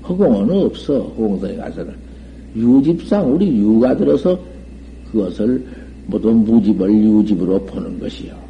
허공은 0.08 0.50
없어. 0.64 1.00
허공성에 1.00 1.56
가서는. 1.56 1.92
유집상 2.56 3.34
우리 3.34 3.58
유가 3.58 3.94
들어서 3.94 4.38
그것을 5.12 5.66
모두 6.06 6.30
무집을 6.30 6.90
유집으로 6.90 7.58
보는 7.66 8.00
것이요. 8.00 8.47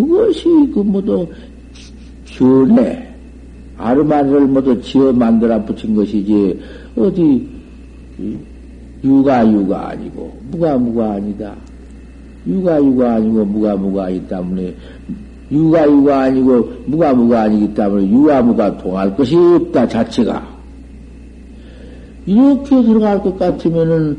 그것이 0.00 0.44
그 0.72 0.80
모두 0.80 1.26
견해, 2.24 3.06
아르마를 3.76 4.46
모두 4.46 4.80
지어 4.80 5.12
만들어 5.12 5.62
붙인 5.64 5.94
것이지, 5.94 6.58
어디, 6.96 7.46
유가 9.04 9.46
유가 9.50 9.90
아니고, 9.90 10.34
무가 10.50 10.76
무가 10.78 11.12
아니다. 11.12 11.54
유가 12.46 12.82
유가 12.82 13.14
아니고, 13.16 13.44
무가 13.44 13.76
무가 13.76 14.08
있기 14.08 14.28
때문에, 14.28 14.74
유가 15.52 15.86
유가 15.86 16.22
아니고, 16.22 16.68
무가 16.86 17.12
무가 17.12 17.42
아니기 17.42 17.74
때문에, 17.74 18.08
유가 18.10 18.42
무가 18.42 18.76
통할 18.78 19.14
것이 19.14 19.36
없다, 19.36 19.86
자체가. 19.86 20.48
이렇게 22.26 22.82
들어갈 22.82 23.22
것 23.22 23.38
같으면은, 23.38 24.18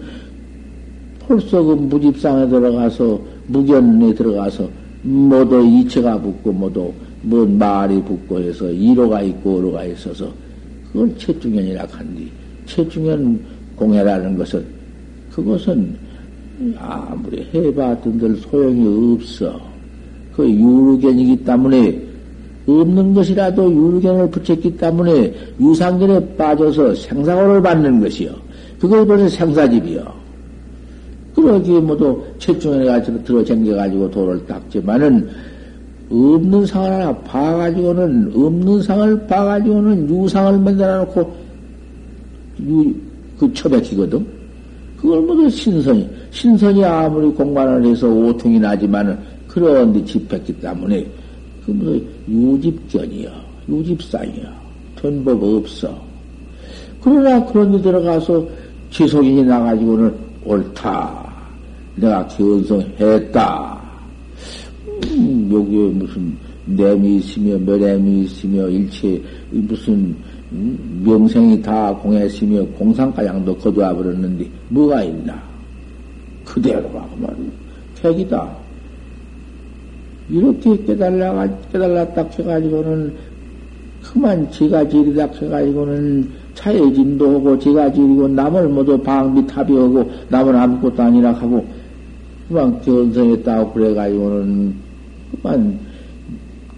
벌써 1.28 1.64
그 1.64 1.74
무집상에 1.74 2.48
들어가서, 2.48 3.20
무견에 3.48 4.14
들어가서, 4.14 4.81
모두 5.04 5.64
이체가 5.66 6.20
붙고, 6.20 6.52
모두, 6.52 6.92
뭔 7.22 7.58
말이 7.58 8.02
붙고 8.02 8.40
해서, 8.40 8.70
이로가 8.70 9.22
있고, 9.22 9.58
어로가 9.58 9.86
있어서, 9.86 10.32
그걸 10.92 11.16
최중현이라 11.18 11.88
한디, 11.92 12.30
최중현 12.66 13.40
공해라는 13.76 14.38
것은, 14.38 14.66
그것은 15.32 15.96
아무리 16.78 17.48
해봤던들 17.54 18.38
소용이 18.38 19.16
없어. 19.16 19.60
그 20.36 20.50
유르견이기 20.50 21.44
때문에, 21.44 22.12
없는 22.68 23.14
것이라도 23.14 23.74
유르견을 23.74 24.30
붙였기 24.30 24.78
때문에 24.78 25.34
유상견에 25.60 26.36
빠져서 26.36 26.94
생사고를 26.96 27.62
받는 27.62 28.00
것이요. 28.00 28.36
그걸 28.80 29.06
벌써 29.06 29.28
생사집이요. 29.30 30.21
그러기에 31.42 31.80
모두 31.80 32.24
최중에 32.40 32.86
가지고 32.86 33.24
들어 33.24 33.44
쟁겨가지고 33.44 34.12
돌을 34.12 34.46
닦지만은 34.46 35.30
없는 36.10 36.66
상을 36.66 36.92
하나 36.92 37.18
봐가지고는 37.20 38.32
없는 38.36 38.82
상을 38.82 39.28
봐가지고는 39.28 40.10
유상을 40.10 40.60
만들어 40.60 40.98
놓고 41.00 41.34
유, 42.68 42.94
그 43.40 43.54
처백히거든. 43.54 44.26
그걸 44.98 45.22
모두 45.22 45.50
신선이 45.50 46.08
신선이 46.30 46.84
아무리 46.84 47.30
공간을 47.30 47.86
해서 47.86 48.08
오통이 48.08 48.60
나지만은 48.60 49.18
그런데 49.48 50.04
집했기 50.06 50.54
때문에 50.60 51.06
그 51.66 51.72
모두 51.72 52.02
유집견이야 52.28 53.32
유집상이야 53.68 54.62
전법 55.00 55.44
없어. 55.44 55.98
그러나 57.02 57.44
그런 57.46 57.72
데 57.72 57.82
들어가서 57.82 58.46
지속인이 58.92 59.44
나가지고는 59.44 60.14
옳다. 60.46 61.31
내가 61.96 62.28
견성했다. 62.28 63.82
음, 65.12 65.50
여기에 65.52 65.90
무슨 65.90 66.38
내미 66.66 67.18
있으며 67.18 67.58
멸애미 67.58 68.24
있으며 68.24 68.68
일체 68.70 69.22
무슨 69.52 70.16
음, 70.52 71.02
명생이 71.06 71.62
다 71.62 71.94
공했으며 71.96 72.64
공상가양도 72.78 73.56
거두어 73.58 73.96
버렸는데 73.96 74.48
뭐가 74.70 75.04
있나? 75.04 75.42
그대로가 76.46 77.08
그만 77.16 77.52
택이다. 78.02 78.50
이렇게 80.30 80.78
깨달라 80.86 81.48
깨달았다 81.72 82.24
해가지고는 82.24 83.14
그만 84.02 84.50
지가 84.52 84.88
지리다 84.88 85.26
해가지고는 85.26 86.30
차해짐도 86.56 87.36
하고 87.36 87.60
지가 87.60 87.92
지리고 87.92 88.28
남을 88.28 88.68
모두 88.70 88.98
방비 88.98 89.46
탑이 89.48 89.78
하고 89.78 90.10
남은 90.30 90.56
아무것도 90.56 91.02
아니라 91.02 91.32
하고 91.32 91.66
그만 92.52 92.82
견성했다고 92.82 93.72
그래가지고는 93.72 94.76
그만 95.32 95.80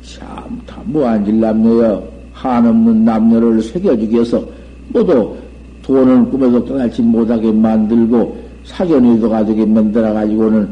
참 0.03 0.61
다 0.67 0.81
무한질 0.85 1.39
남녀여 1.39 2.03
한없는 2.33 3.05
남녀를 3.05 3.61
새겨주기 3.61 4.13
위해서 4.13 4.43
모두 4.89 5.35
돈을 5.81 6.29
꿈에도 6.29 6.63
떠날지 6.65 7.01
못하게 7.01 7.51
만들고 7.51 8.37
사견이도 8.65 9.29
가지게 9.29 9.65
만들어가지고는 9.65 10.69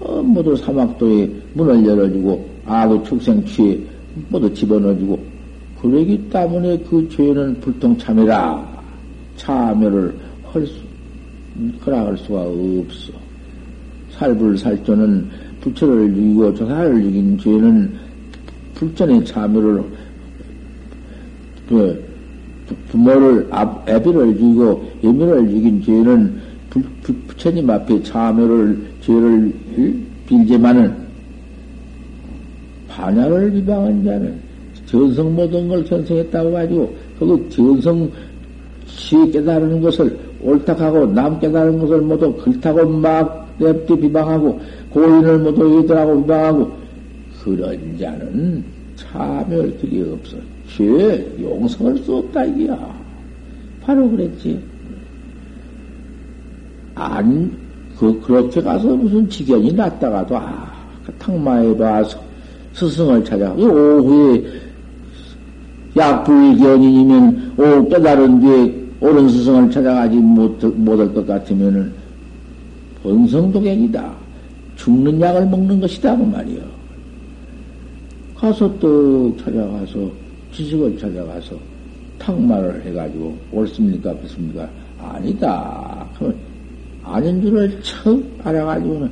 어, 0.00 0.22
모두 0.22 0.56
사막도에 0.56 1.30
문을 1.54 1.86
열어주고 1.86 2.48
아구 2.66 3.02
축생 3.04 3.44
취에 3.46 3.80
모두 4.28 4.52
집어넣어주고 4.52 5.18
그러기 5.80 6.28
때문에 6.28 6.78
그 6.88 7.08
죄는 7.08 7.60
불통참이라 7.60 8.74
참여를 9.36 10.14
할 10.52 10.66
수, 10.66 10.74
허락할 11.84 12.16
수가 12.18 12.42
없어. 12.42 13.23
살불살조는 14.24 15.28
부처를 15.60 16.14
죽이고 16.14 16.54
조사를 16.54 17.02
죽인 17.02 17.38
죄는 17.38 17.92
불전의 18.74 19.24
참여를 19.24 19.84
그 21.68 22.04
부모를, 22.88 23.48
애비를 23.86 24.36
죽이고 24.36 24.84
애미를 25.02 25.48
죽인 25.48 25.82
죄는 25.82 26.34
부, 26.70 26.82
부, 27.02 27.12
부처님 27.28 27.68
앞에 27.68 28.02
참여를, 28.02 28.78
죄를 29.00 29.52
빌지만은 30.26 30.94
반야를 32.88 33.52
비방한 33.52 34.04
자는 34.04 34.34
전성 34.86 35.34
모든 35.34 35.68
걸 35.68 35.84
전성했다고 35.84 36.52
가지고 36.52 36.94
그 37.18 37.48
전성 37.50 38.10
시 38.86 39.16
깨달은 39.32 39.80
것을 39.80 40.16
옳다하고 40.40 41.06
남 41.06 41.38
깨달은 41.40 41.78
것을 41.80 42.00
모두 42.00 42.32
글타고 42.34 42.88
막 42.88 43.43
냅디 43.58 43.96
비방하고 44.00 44.60
고인을 44.90 45.38
모두 45.38 45.80
이들하고 45.80 46.22
비방하고 46.22 46.72
그런 47.42 47.98
자는 47.98 48.64
참여할 48.96 49.76
길이 49.78 50.02
없어. 50.02 50.36
죄 50.68 51.36
용서할 51.40 51.98
수 51.98 52.16
없다 52.16 52.44
이기야. 52.44 53.04
바로 53.82 54.10
그랬지. 54.10 54.58
안, 56.94 57.50
그, 57.98 58.20
그렇게 58.20 58.62
가서 58.62 58.88
무슨 58.96 59.28
지견이 59.28 59.72
났다가도, 59.72 60.36
아, 60.36 60.72
그 61.04 61.12
탕마에 61.18 61.76
봐서 61.76 62.18
스승을 62.72 63.24
찾아. 63.24 63.52
오후에 63.52 64.42
약부의 65.96 66.56
견인이면, 66.56 67.54
오, 67.58 67.88
깨달은 67.88 68.40
뒤에 68.40 68.84
옳은 69.00 69.28
스승을 69.28 69.70
찾아가지 69.70 70.16
못, 70.16 70.64
못할 70.76 71.12
것 71.12 71.26
같으면은, 71.26 71.92
본성도견이다. 73.04 74.12
죽는 74.76 75.20
약을 75.20 75.46
먹는 75.46 75.78
것이다. 75.78 76.16
그 76.16 76.22
말이요. 76.22 76.62
가서 78.34 78.78
또 78.78 79.36
찾아가서, 79.36 80.10
지식을 80.52 80.98
찾아가서, 80.98 81.54
탁말을 82.18 82.84
해가지고, 82.86 83.36
옳습니까? 83.52 84.16
그렇습니까? 84.16 84.68
아니다. 84.98 86.06
그러면, 86.18 86.36
아닌 87.02 87.42
줄을 87.42 87.78
척 87.82 88.18
알아가지고는 88.42 89.10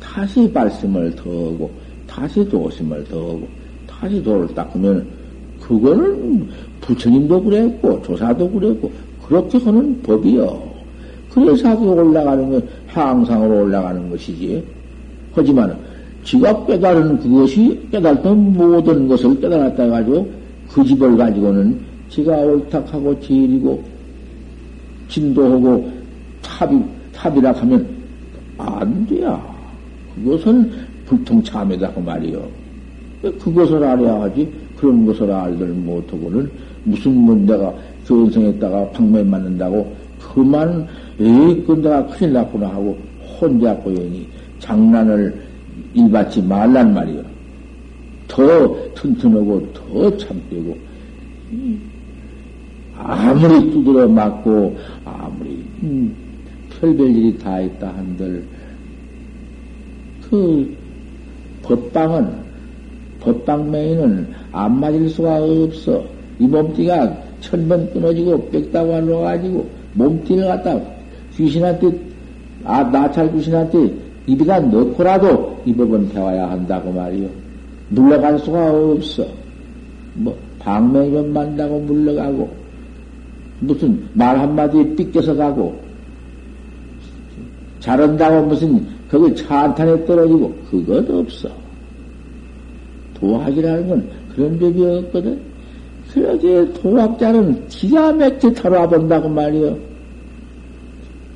다시 0.00 0.48
말씀을 0.54 1.14
더하고, 1.16 1.70
다시 2.06 2.48
도심을 2.48 3.04
더하고, 3.04 3.46
다시 3.88 4.22
도를 4.22 4.54
닦으면, 4.54 5.06
그거는 5.60 6.48
부처님도 6.80 7.42
그랬고, 7.42 8.00
조사도 8.02 8.48
그랬고, 8.50 8.90
그렇게 9.26 9.58
하는 9.58 10.00
법이요. 10.02 10.71
그래서 11.32 11.78
그 11.78 11.90
올라가는 11.90 12.50
건 12.50 12.68
향상으로 12.88 13.64
올라가는 13.64 14.10
것이지. 14.10 14.62
하지만, 15.34 15.76
지가 16.24 16.66
깨달은 16.66 17.18
그것이 17.18 17.80
깨달던 17.90 18.52
모든 18.52 19.08
것을 19.08 19.40
깨달았다 19.40 19.86
가지고 19.88 20.30
그 20.68 20.84
집을 20.84 21.16
가지고는 21.16 21.80
지가 22.10 22.36
옳탁하고 22.36 23.18
지리고 23.20 23.82
진도하고 25.08 25.90
탑이 26.42 26.80
탑이라 27.14 27.52
하면 27.52 27.86
안 28.58 29.06
돼야. 29.06 29.42
그것은 30.14 30.70
불통참이다 31.06 31.92
그 31.92 32.00
말이요. 32.00 32.42
그것을 33.40 33.82
알아야 33.82 34.22
하지. 34.22 34.48
그런 34.76 35.06
것을 35.06 35.30
알들 35.30 35.68
못하고는 35.68 36.50
무슨 36.84 37.14
문 37.14 37.46
내가 37.46 37.72
견성했다가 38.06 38.90
방매 38.90 39.22
맞는다고 39.22 39.94
그만 40.18 40.86
에이 41.22 41.62
그 41.66 41.72
내가 41.72 42.04
큰일 42.06 42.32
났구나 42.32 42.68
하고 42.68 42.98
혼자 43.40 43.74
고연히 43.76 44.26
장난을 44.58 45.42
일받지 45.94 46.42
말란 46.42 46.92
말이요. 46.94 47.22
더 48.28 48.76
튼튼하고 48.94 49.72
더 49.72 50.16
참되고 50.16 50.76
아무리 52.96 53.70
두드려 53.70 54.08
맞고 54.08 54.76
아무리 55.04 55.64
음, 55.82 56.14
별별 56.70 57.10
일이 57.10 57.38
다 57.38 57.60
있다 57.60 57.88
한들, 57.88 58.44
그, 60.28 60.76
법방은, 61.62 62.32
법방맹이는 63.20 64.28
안 64.52 64.80
맞을 64.80 65.08
수가 65.08 65.42
없어. 65.42 66.04
이 66.38 66.46
몸띠가 66.46 67.16
천번 67.40 67.92
끊어지고 67.92 68.48
빽다고 68.50 68.94
안어가지고 68.94 69.68
몸띠를 69.94 70.46
갖다 70.46 70.80
귀신한테, 71.36 71.92
아, 72.64 72.82
나찰 72.84 73.32
귀신한테 73.32 73.92
입에다 74.26 74.60
넣고라도 74.60 75.60
이 75.64 75.74
법은 75.74 76.10
배워야 76.10 76.50
한다고 76.50 76.92
말이요. 76.92 77.28
물러갈 77.88 78.38
수가 78.38 78.70
없어. 78.70 79.26
뭐, 80.14 80.36
방맹이면 80.58 81.32
만다고 81.32 81.80
물러가고, 81.80 82.48
무슨 83.60 84.02
말 84.12 84.38
한마디에 84.38 84.94
삐껴서 84.94 85.34
가고, 85.34 85.78
잘한다고 87.80 88.46
무슨 88.46 88.86
거기 89.10 89.34
차탄에 89.34 90.06
떨어지고 90.06 90.54
그것 90.70 91.10
없어. 91.10 91.48
도학이라는 93.14 93.88
건 93.88 94.08
그런 94.34 94.58
법이 94.58 94.84
없거든. 94.84 95.40
그러게 96.12 96.72
도학자는 96.74 97.68
기가 97.68 98.12
막히게 98.12 98.52
다뤄 98.54 98.88
본다고 98.88 99.28
말이요. 99.28 99.91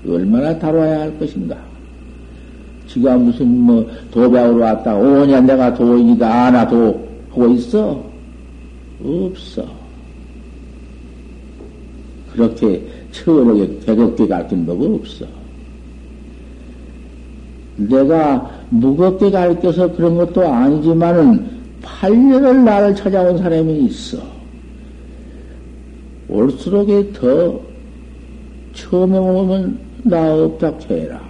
얼마나 0.07 0.59
다뤄야 0.59 1.01
할 1.01 1.19
것인가. 1.19 1.57
지가 2.89 3.17
무슨 3.17 3.61
뭐 3.61 3.89
도배하러 4.11 4.57
왔다 4.57 4.97
오냐 4.97 5.41
내가 5.41 5.75
도인이다 5.75 6.47
아나 6.47 6.69
도 6.69 7.07
하고 7.31 7.49
있어? 7.51 8.03
없어. 9.03 9.67
그렇게 12.33 12.83
처음에 13.13 13.79
개겁게 13.85 14.27
가르친 14.27 14.67
법 14.67 14.81
없어. 14.83 15.27
내가 17.77 18.51
무겁게 18.71 19.31
가르쳐서 19.31 19.93
그런 19.93 20.17
것도 20.17 20.47
아니지만은 20.47 21.57
8년을 21.83 22.65
나를 22.65 22.95
찾아온 22.95 23.39
사람이 23.39 23.87
있어. 23.87 24.19
올수록에 26.29 27.13
더 27.13 27.61
처음에 28.75 29.17
오면 29.17 29.86
나 30.09 30.35
없다 30.35 30.73
해라. 30.91 31.21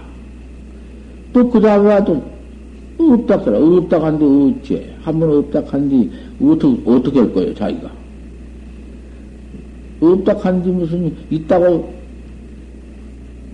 또 1.32 1.48
그 1.50 1.60
다음에 1.60 1.88
와도 1.88 2.22
없다 2.98 3.38
해라. 3.40 3.58
없다 3.58 4.02
한데 4.02 4.24
어째. 4.24 4.96
한번 5.02 5.38
없다 5.38 5.62
한뒤 5.68 6.10
어떻게, 6.42 6.90
어떻게 6.90 7.20
할 7.20 7.32
거예요, 7.32 7.54
자기가? 7.54 7.90
없다 10.00 10.36
한뒤 10.38 10.70
무슨 10.70 11.14
있다고 11.30 11.94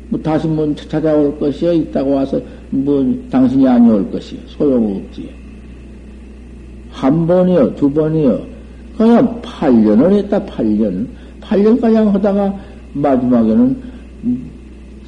뭐 0.08 0.20
다시 0.20 0.46
뭐 0.46 0.74
찾아올 0.74 1.38
것이요. 1.38 1.72
있다고 1.72 2.12
와서 2.12 2.40
뭐 2.70 3.04
당신이 3.30 3.66
아니올 3.66 4.10
것이 4.10 4.38
소용없지. 4.46 5.30
한 6.90 7.26
번이요, 7.26 7.74
두 7.76 7.90
번이요. 7.90 8.40
그냥 8.96 9.40
8년을 9.42 10.12
했다, 10.12 10.44
8년. 10.44 11.06
8년가량 11.40 12.12
하다가 12.12 12.54
마지막에는 12.92 13.76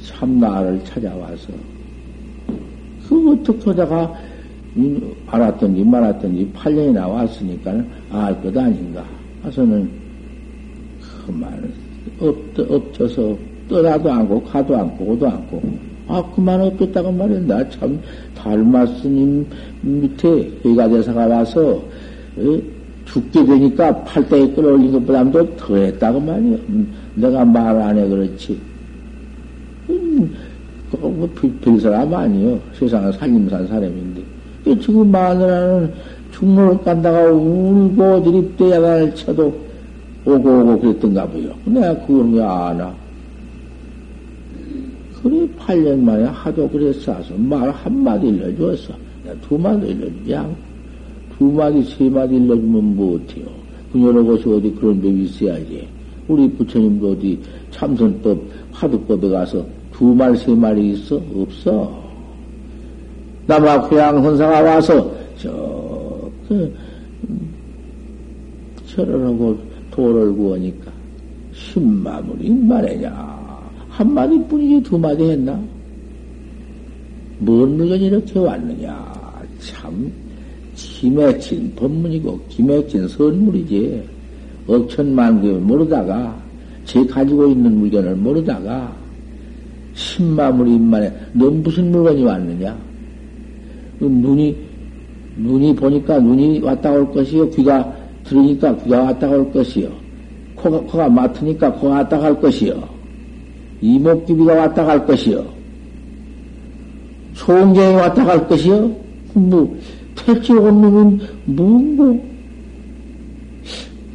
참 0.05 0.39
나를 0.39 0.81
찾아와서 0.85 1.49
그 3.07 3.31
어떻게 3.33 3.69
하다가 3.69 4.13
알았던지 5.27 5.83
말았던지 5.83 6.51
8년이 6.53 6.91
나왔으니까 6.93 7.71
알 8.11 8.41
것 8.41 8.55
아닌가. 8.57 9.03
와서는 9.43 9.89
그만 11.25 11.71
엎, 12.19 12.35
엎쳐서 12.59 13.37
떠나도 13.69 14.11
않고 14.11 14.43
가도 14.43 14.75
않고 14.77 15.05
오도 15.05 15.27
않고 15.27 15.61
아, 16.07 16.21
그만 16.35 16.61
없겠다고 16.61 17.11
말이야. 17.11 17.39
나 17.47 17.67
참, 17.69 17.99
달마 18.35 18.85
스님 18.85 19.43
밑에 19.81 20.51
회가대사가 20.63 21.25
와서, 21.25 21.81
어? 22.37 22.61
죽게 23.05 23.43
되니까 23.43 24.03
팔대에 24.03 24.47
끌어올린 24.53 24.91
것보다도 24.91 25.55
더 25.57 25.75
했다고 25.75 26.19
말이야. 26.19 26.57
음, 26.69 26.93
내가 27.15 27.43
말 27.43 27.75
안 27.81 27.97
해, 27.97 28.07
그렇지. 28.07 28.59
음, 31.03 31.19
뭐, 31.19 31.29
별 31.61 31.79
사람 31.79 32.13
아니요. 32.13 32.59
세상에 32.73 33.11
살림산 33.11 33.67
사람인데. 33.67 34.21
지금 34.81 35.11
마누라는 35.11 35.93
죽로를 36.31 36.77
간다가 36.83 37.31
울고 37.31 38.23
드립대 38.23 38.71
야단을 38.71 39.15
쳐도 39.15 39.53
오고 40.25 40.49
오고 40.49 40.79
그랬던가 40.79 41.27
보요. 41.27 41.53
내가 41.65 41.95
그걸 42.05 42.33
왜 42.33 42.43
아나? 42.43 42.93
그래, 45.21 45.47
8년 45.57 45.99
만에 45.99 46.23
하도 46.25 46.67
그랬어. 46.69 47.15
말 47.37 47.69
한마디 47.71 48.27
일러줬어. 48.27 48.93
두 49.47 49.57
마디 49.57 49.87
일러주지 49.87 50.35
두 51.37 51.45
마디, 51.45 51.83
세 51.83 52.09
마디 52.09 52.35
일러주면 52.35 52.95
못해요. 52.95 53.45
그 53.91 54.01
여러 54.01 54.23
곳이 54.23 54.47
어디 54.49 54.71
그런 54.71 55.01
법이 55.01 55.23
있어야지. 55.23 55.87
우리 56.27 56.49
부처님도 56.51 57.11
어디 57.11 57.39
참선법, 57.71 58.39
화두법에 58.71 59.29
가서 59.29 59.65
두 59.97 60.13
말, 60.13 60.35
세 60.35 60.53
말이 60.53 60.91
있어? 60.91 61.21
없어. 61.33 62.03
남아 63.47 63.87
고향 63.87 64.21
혼사가 64.21 64.61
와서, 64.61 65.09
저, 65.37 66.29
그, 66.49 66.75
절을 68.87 69.25
하고 69.25 69.57
도를 69.91 70.35
구하니까 70.35 70.91
십마물이 71.53 72.49
말이냐. 72.49 73.35
한마디 73.87 74.37
뿐이지 74.49 74.83
두 74.83 74.97
마디 74.97 75.23
했나? 75.23 75.57
뭔 77.39 77.77
물건이 77.77 78.07
이렇게 78.07 78.37
왔느냐. 78.37 79.13
참, 79.59 80.11
기맥진 80.75 81.73
법문이고, 81.73 82.37
기맥진 82.49 83.07
선물이지. 83.07 84.03
억천만개 84.67 85.53
모르다가, 85.53 86.37
제 86.83 87.05
가지고 87.05 87.47
있는 87.47 87.77
물건을 87.77 88.17
모르다가, 88.17 89.04
십마물이 89.95 90.77
만에, 90.77 91.11
넌 91.33 91.63
무슨 91.63 91.91
물건이 91.91 92.23
왔느냐? 92.23 92.77
그 93.97 94.05
눈이, 94.05 94.55
눈이 95.37 95.75
보니까 95.75 96.19
눈이 96.19 96.59
왔다 96.59 96.91
올 96.91 97.09
것이요. 97.11 97.49
귀가 97.51 97.93
들으니까 98.25 98.75
귀가 98.77 99.03
왔다 99.03 99.29
올 99.29 99.51
것이요. 99.51 99.89
코가, 100.55 100.79
코가 100.81 101.09
맡으니까 101.09 101.71
코가 101.73 101.95
왔다 101.95 102.19
갈 102.19 102.39
것이요. 102.39 102.83
이목기비가 103.81 104.53
왔다 104.53 104.83
갈 104.83 105.05
것이요. 105.05 105.45
소원경이 107.33 107.95
왔다 107.95 108.25
갈 108.25 108.47
것이요. 108.47 108.91
뭐, 109.33 109.77
택지 110.15 110.53
온 110.53 110.81
놈은 110.81 111.19
무고, 111.45 112.25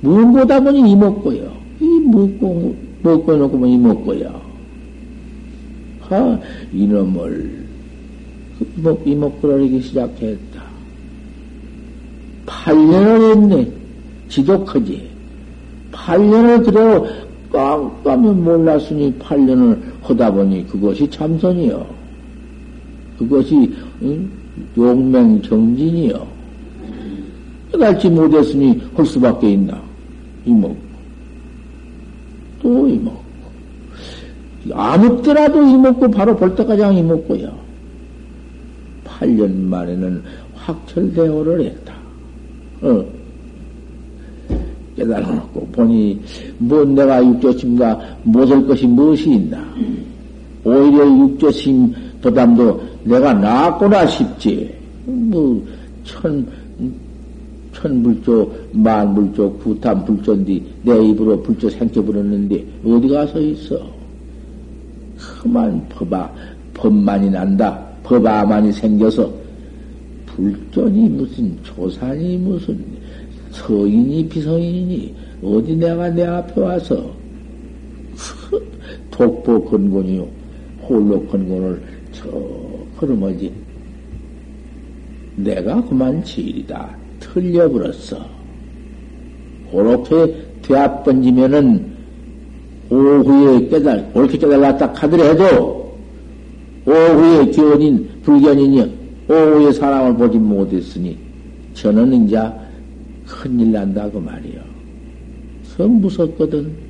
무고다 0.03 0.61
보니 0.61 0.91
이목고요. 0.91 1.53
이 1.81 1.85
무고, 1.85 2.75
먹고 3.03 3.37
놓고 3.37 3.59
보니 3.59 3.75
이목고요. 3.75 4.50
하, 6.11 6.39
이놈을, 6.73 7.67
이목, 8.77 9.07
이목구러리기 9.07 9.81
시작했다. 9.81 10.61
8년을 12.47 13.31
했네. 13.31 13.73
지독하지. 14.29 15.09
8년을 15.93 16.65
그대로 16.65 17.07
깜깜이 17.53 18.29
몰랐으니 18.41 19.13
8년을 19.21 19.81
하다 20.03 20.33
보니 20.33 20.67
그것이 20.67 21.09
참선이요. 21.09 21.87
그것이 23.19 23.73
응? 24.03 24.29
용맹정진이요. 24.77 26.27
깨달지 27.71 28.09
못했으니 28.09 28.83
할 28.97 29.07
수밖에 29.07 29.53
있나. 29.53 29.81
이먹고. 30.45 30.77
또 32.63 32.89
이먹 32.89 33.30
고. 34.69 34.75
아무 34.75 35.23
때라도 35.23 35.63
이먹고 35.63 36.11
바로 36.11 36.37
볼 36.37 36.55
때까지 36.55 36.99
이먹고요. 36.99 37.53
8년 39.05 39.55
만에는 39.65 40.23
확철대오를 40.55 41.65
했다. 41.65 41.95
어. 42.83 43.05
깨달아놓고 44.97 45.67
보니 45.73 46.21
뭐 46.59 46.85
내가 46.85 47.25
육조심과 47.25 48.19
못할 48.25 48.67
것이 48.67 48.87
무엇이 48.87 49.31
있나. 49.31 49.59
오히려 50.65 51.07
육조심 51.07 51.95
보담도 52.21 52.81
내가 53.05 53.33
낫구나 53.33 54.07
싶지. 54.07 54.71
뭐, 55.07 55.65
천, 56.05 56.47
천불조, 57.73 58.53
만불조, 58.73 59.53
구탄불조인데 59.55 60.61
내 60.83 61.05
입으로 61.07 61.41
불조 61.43 61.71
생겨버렸는데 61.71 62.65
어디 62.85 63.09
가서 63.09 63.41
있어? 63.41 64.00
그만 65.21 65.87
법아, 65.89 66.31
법만이 66.75 67.31
난다. 67.31 67.79
법아만이 68.03 68.73
생겨서 68.73 69.31
불조니 70.27 71.09
무슨 71.11 71.57
조산이 71.63 72.39
무슨 72.39 72.83
서인이 73.51 74.29
비서인이니 74.29 75.15
어디 75.43 75.77
내가 75.77 76.09
내 76.09 76.25
앞에 76.25 76.61
와서 76.61 77.11
독보 79.11 79.65
근곤이요 79.67 80.27
홀로 80.83 81.25
근곤을 81.27 81.83
저 82.13 82.29
그러머지. 82.99 83.53
내가 85.37 85.83
그만 85.85 86.23
지일이다. 86.25 86.97
틀려버렸어. 87.21 88.19
그렇게 89.71 90.47
대합 90.63 91.05
번지면은 91.05 91.90
오후에 92.91 93.69
깨달 93.69 94.11
옳게 94.15 94.37
깨달았다 94.37 94.93
하더라도 94.95 95.97
오후에 96.85 97.51
견인 97.53 98.09
불견인이 98.23 98.99
오후에 99.29 99.73
사람을 99.73 100.17
보지 100.17 100.39
못했으니 100.39 101.17
저는 101.75 102.27
이제 102.27 102.37
큰일 103.27 103.73
난다 103.73 104.11
그 104.11 104.19
말이요. 104.19 104.61
성 105.63 106.01
무섭거든. 106.01 106.90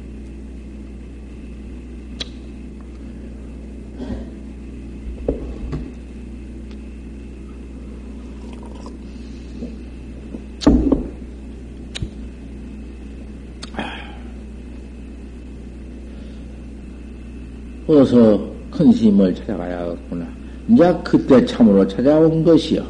어서 18.01 18.41
큰 18.71 18.91
스님을 18.93 19.35
찾아가야겠구나. 19.35 20.27
이제 20.69 20.97
그때 21.05 21.45
참으로 21.45 21.87
찾아온 21.87 22.43
것이요. 22.43 22.83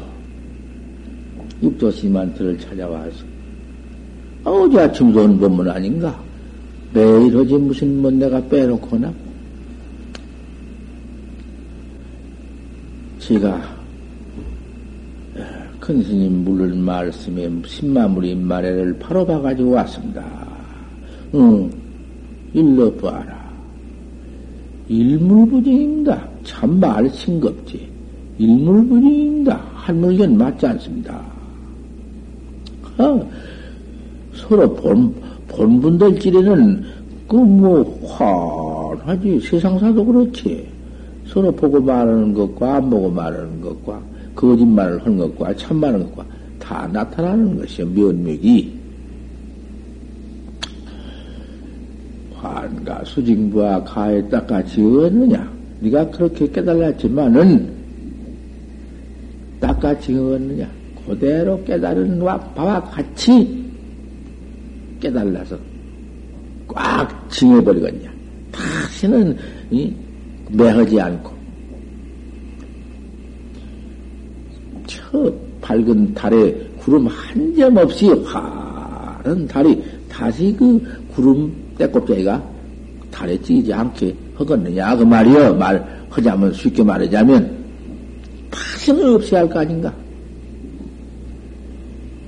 육도스님한테를 1.61 2.57
찾아와서 2.57 3.25
어제 4.43 4.79
아침도 4.79 5.23
온 5.23 5.39
법문 5.39 5.69
아닌가? 5.69 6.17
매일 6.93 7.35
어제 7.35 7.57
무슨 7.57 8.01
뭐 8.01 8.09
내가 8.09 8.41
빼놓거나? 8.47 9.13
제가 13.19 13.61
큰 15.79 16.01
스님 16.03 16.43
물을 16.43 16.73
말씀에 16.73 17.49
십마무리 17.65 18.35
말해를 18.35 18.97
바로 18.97 19.25
봐가지고 19.25 19.71
왔습니다. 19.71 20.23
응, 21.35 21.69
일러 22.53 22.91
봐라. 22.95 23.40
일물부정입니다. 24.91 26.27
참말 26.43 27.09
싱겁지. 27.09 27.87
일물부정입니다. 28.37 29.61
한 29.73 30.01
물견 30.01 30.37
맞지 30.37 30.67
않습니다. 30.67 31.21
어, 32.97 33.29
서로 34.33 34.73
본, 34.75 35.13
본분들끼리는 35.47 36.83
그뭐 37.27 38.97
환하지 38.97 39.39
세상사도 39.39 40.05
그렇지 40.05 40.67
서로 41.25 41.49
보고 41.53 41.79
말하는 41.79 42.33
것과 42.33 42.75
안 42.75 42.89
보고 42.89 43.09
말하는 43.09 43.61
것과 43.61 44.01
거짓말을 44.35 45.01
하는 45.01 45.17
것과 45.17 45.55
참말하는 45.55 46.05
것과 46.07 46.25
다 46.59 46.89
나타나는 46.91 47.57
것이요 47.57 47.87
면목이 47.87 48.80
환가 52.71 53.03
수징부와 53.05 53.83
가에 53.83 54.27
닦아지 54.29 54.81
얻느냐 54.81 55.51
네가 55.81 56.09
그렇게 56.11 56.49
깨달았지만은 56.49 57.71
닦아지 59.59 60.13
얻느냐 60.15 60.69
그대로 61.05 61.61
깨달은 61.63 62.19
바와 62.19 62.81
같이 62.83 63.61
깨달아서 64.99 65.57
꽉 66.67 67.29
징해버리겠냐. 67.29 68.09
다시는 68.51 69.35
이, 69.71 69.91
매하지 70.51 71.01
않고 71.01 71.33
저 74.85 75.33
밝은 75.61 76.13
달에 76.13 76.53
구름 76.77 77.07
한 77.07 77.55
점 77.55 77.77
없이 77.77 78.09
화른 78.25 79.47
달이 79.47 79.83
다시 80.09 80.55
그 80.57 80.81
구름 81.13 81.53
때꼽자기가 81.77 82.50
달에 83.11 83.39
찌지 83.41 83.73
않게 83.73 84.15
하겠느냐 84.35 84.95
그 84.95 85.03
말이요 85.03 85.53
말 85.55 86.05
하자면 86.09 86.53
쉽게 86.53 86.83
말하자면 86.83 87.61
다시는 88.49 89.15
없이 89.15 89.35
할 89.35 89.47
거 89.47 89.59
아닌가 89.59 89.93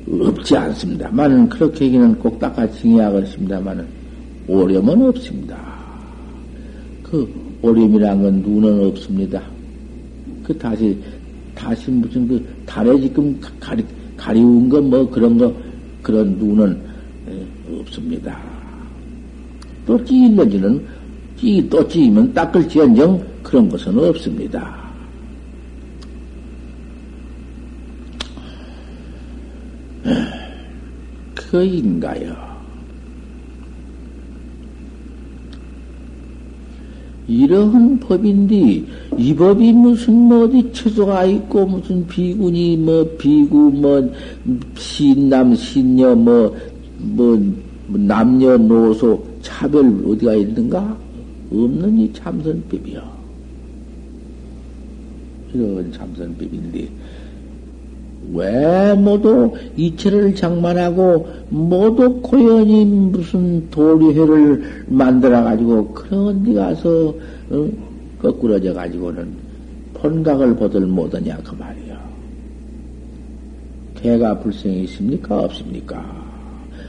없지 0.08 0.56
않습니다만은 0.56 1.50
그렇게 1.50 1.86
얘기는 1.86 2.14
꼭 2.20 2.38
닦아 2.40 2.70
징해야겠습니다만은 2.72 3.88
오렴은 4.48 5.08
없습니다. 5.08 5.58
그 7.02 7.28
오렴이란 7.62 8.22
건 8.22 8.42
눈은 8.42 8.88
없습니다. 8.88 9.42
그 10.44 10.56
다시 10.58 10.98
다시 11.56 11.90
무슨 11.90 12.28
그 12.28 12.46
달에 12.66 13.00
지금 13.00 13.40
가리 13.60 13.84
가리운 14.18 14.70
거 14.70 14.82
뭐 14.82 15.10
그런 15.10 15.38
거 15.38 15.52
그런 16.02 16.38
눈은 16.38 16.80
없습니다. 17.80 18.53
또 19.86 20.04
찌일는지는 20.04 20.86
찌 21.38 21.68
또 21.70 21.86
찌면 21.88 22.34
닦을지언정 22.34 23.22
그런 23.44 23.68
것은 23.70 23.98
없습니다. 24.00 24.84
그인가요? 31.36 32.36
이러한 37.28 38.00
법인데, 38.00 38.84
이 39.18 39.36
법이 39.36 39.72
무슨 39.74 40.14
뭐 40.14 40.44
어디 40.46 40.72
처소가 40.74 41.26
있고, 41.26 41.66
무슨 41.66 42.06
비군이 42.08 42.78
뭐 42.78 43.08
비구, 43.18 43.72
뭐, 43.72 44.12
신남, 44.76 45.56
신녀, 45.56 46.16
뭐, 46.16 46.56
뭐, 46.98 47.40
남녀, 47.88 48.58
노소, 48.58 49.33
차별 49.44 49.86
어디가 50.08 50.34
있는가? 50.34 50.98
없는 51.52 52.00
이 52.00 52.12
참선법이요. 52.14 53.02
이런 55.54 55.92
참선법인데, 55.92 56.90
왜 58.32 58.94
모두 58.94 59.54
이체를 59.76 60.34
장만하고 60.34 61.28
모두 61.50 62.22
고연히 62.22 62.86
무슨 62.86 63.70
도리회를 63.70 64.86
만들어 64.88 65.44
가지고 65.44 65.90
그런 65.90 66.44
데 66.44 66.54
가서 66.54 67.14
어? 67.50 67.70
거꾸러져 68.22 68.74
가지고는 68.74 69.28
본각을 69.96 70.56
보들 70.56 70.86
못하냐 70.86 71.38
그 71.44 71.54
말이야. 71.56 72.02
개가 73.96 74.40
불생이 74.40 74.86
있습니까 74.86 75.40
없습니까? 75.40 76.04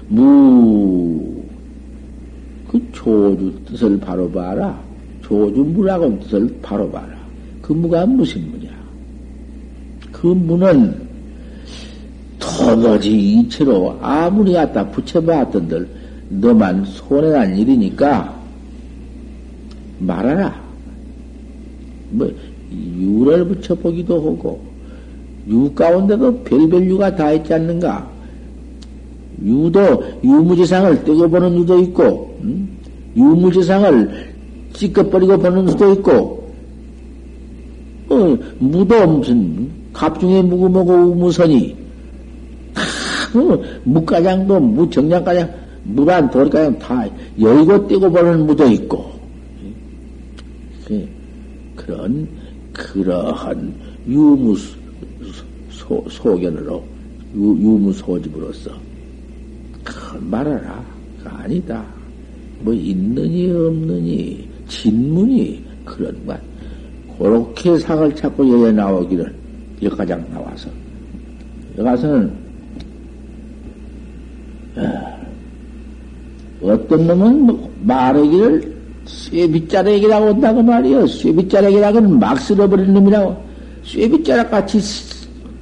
무 0.09 1.34
그 2.75 2.91
조주 2.91 3.55
뜻을 3.67 4.01
바로 4.01 4.29
봐라. 4.29 4.77
조주 5.23 5.63
무라고 5.63 6.19
뜻을 6.19 6.59
바로 6.61 6.91
봐라. 6.91 7.07
그 7.63 7.73
무가 7.73 8.05
무슨 8.05 8.51
무냐? 8.51 8.69
그 10.11 10.27
무는 10.27 11.01
도무지 12.41 13.13
이체로 13.13 13.97
아무리 14.03 14.55
갖다 14.55 14.91
붙여봤던들 14.91 15.89
너만 16.31 16.85
손해난 16.85 17.57
일이니까 17.57 18.37
말하라. 20.01 20.61
뭐 22.11 22.29
유를 22.73 23.47
붙여보기도 23.47 24.17
하고 24.17 24.61
유 25.49 25.73
가운데도 25.73 26.43
별별 26.43 26.87
유가 26.87 27.15
다 27.15 27.31
있지 27.31 27.55
않는가? 27.55 28.14
유도 29.45 30.03
유무지상을 30.25 31.05
떼고보는 31.05 31.59
유도 31.59 31.79
있고 31.81 32.39
음? 32.43 32.69
유무지상을 33.17 34.35
찌꺼버리고 34.73 35.39
보는 35.39 35.69
수도 35.69 35.93
있고 35.93 36.45
어, 38.09 38.39
무도 38.59 39.07
무슨 39.07 39.71
갑중에 39.93 40.43
무구모고 40.43 40.93
우무선이 40.93 41.77
어, 43.35 43.63
무가장도 43.85 44.61
무정량가장 44.61 45.53
무란 45.85 46.31
돌가장 46.31 46.79
다 46.79 47.07
열고 47.39 47.87
떼고 47.87 48.11
보는 48.11 48.47
무도 48.47 48.67
있고 48.67 49.13
그, 50.87 51.09
그런 51.77 52.27
그러한 52.73 53.75
유무 54.09 54.57
소, 55.71 56.05
소견으로 56.09 56.83
유, 57.35 57.41
유무 57.41 57.93
소집으로서 57.93 58.71
그 59.85 60.19
말하라 60.21 60.85
아니다 61.25 61.85
뭐 62.61 62.73
있느니 62.73 63.51
없느니 63.51 64.49
진문이 64.67 65.63
그런 65.85 66.27
것 66.27 66.41
그렇게 67.19 67.79
상을 67.79 68.15
찾고 68.15 68.65
여기 68.65 68.73
나오기를 68.75 69.35
여가장 69.83 70.25
나와서 70.33 70.69
여가서는 71.79 72.45
어떤 76.63 77.07
놈은 77.07 77.41
뭐 77.43 77.71
말하기를 77.83 78.75
쇠빗자락이라고 79.07 80.27
한다고 80.27 80.63
말이요. 80.63 81.07
쇠빗자락이라고는 81.07 82.19
막 82.19 82.41
쓸어버리는 82.41 82.93
놈이라고. 82.95 83.45
쇠빗자락 83.85 84.51
같이 84.51 84.81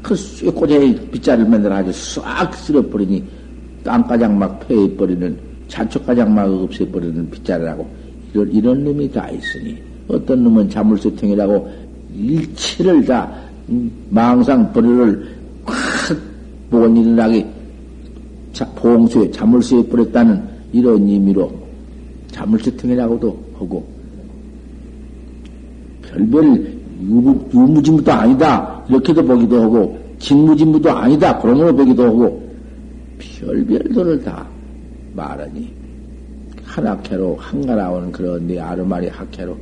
그 0.01 0.15
쇠꼬쟁이 0.15 0.95
빗자를 1.11 1.45
만들어 1.45 1.77
아주 1.77 1.93
싹 1.93 2.55
쓸어버리니 2.55 3.25
땅가장 3.85 4.39
막 4.39 4.61
폐해버리는 4.67 5.37
자초가장 5.69 6.35
막 6.35 6.51
없애버리는 6.51 7.31
빗자라고. 7.31 7.87
이런, 8.35 8.53
이런 8.53 8.85
놈이 8.85 9.11
다 9.11 9.29
있으니 9.31 9.77
어떤 10.09 10.45
놈은 10.45 10.69
자물쇠통이라고 10.71 11.71
일체를 12.15 13.05
다 13.05 13.33
음, 13.69 13.91
망상 14.11 14.73
버리를 14.73 15.29
확 15.65 16.17
보건 16.71 16.97
일어나게 16.97 17.47
봉수에 18.77 19.31
자물쇠에 19.31 19.83
뿌렸다는 19.85 20.43
이런 20.73 21.07
의미로 21.07 21.53
자물쇠통이라고도 22.33 23.39
하고 23.59 23.87
별별 26.03 26.73
유무, 27.03 27.49
유무진무도 27.53 28.13
아니다. 28.13 28.83
이렇게도 28.89 29.25
보기도 29.25 29.63
하고 29.63 29.99
직무진무도 30.19 30.91
아니다. 30.91 31.39
그런으로 31.39 31.75
보기도 31.75 32.05
하고 32.05 32.42
별별도를 33.41 34.23
다 34.23 34.49
말하니 35.15 35.73
한학회로 36.65 37.37
한가라온 37.37 38.13
그런 38.13 38.47
네 38.47 38.59
아르마리 38.59 39.09
학회로 39.09 39.57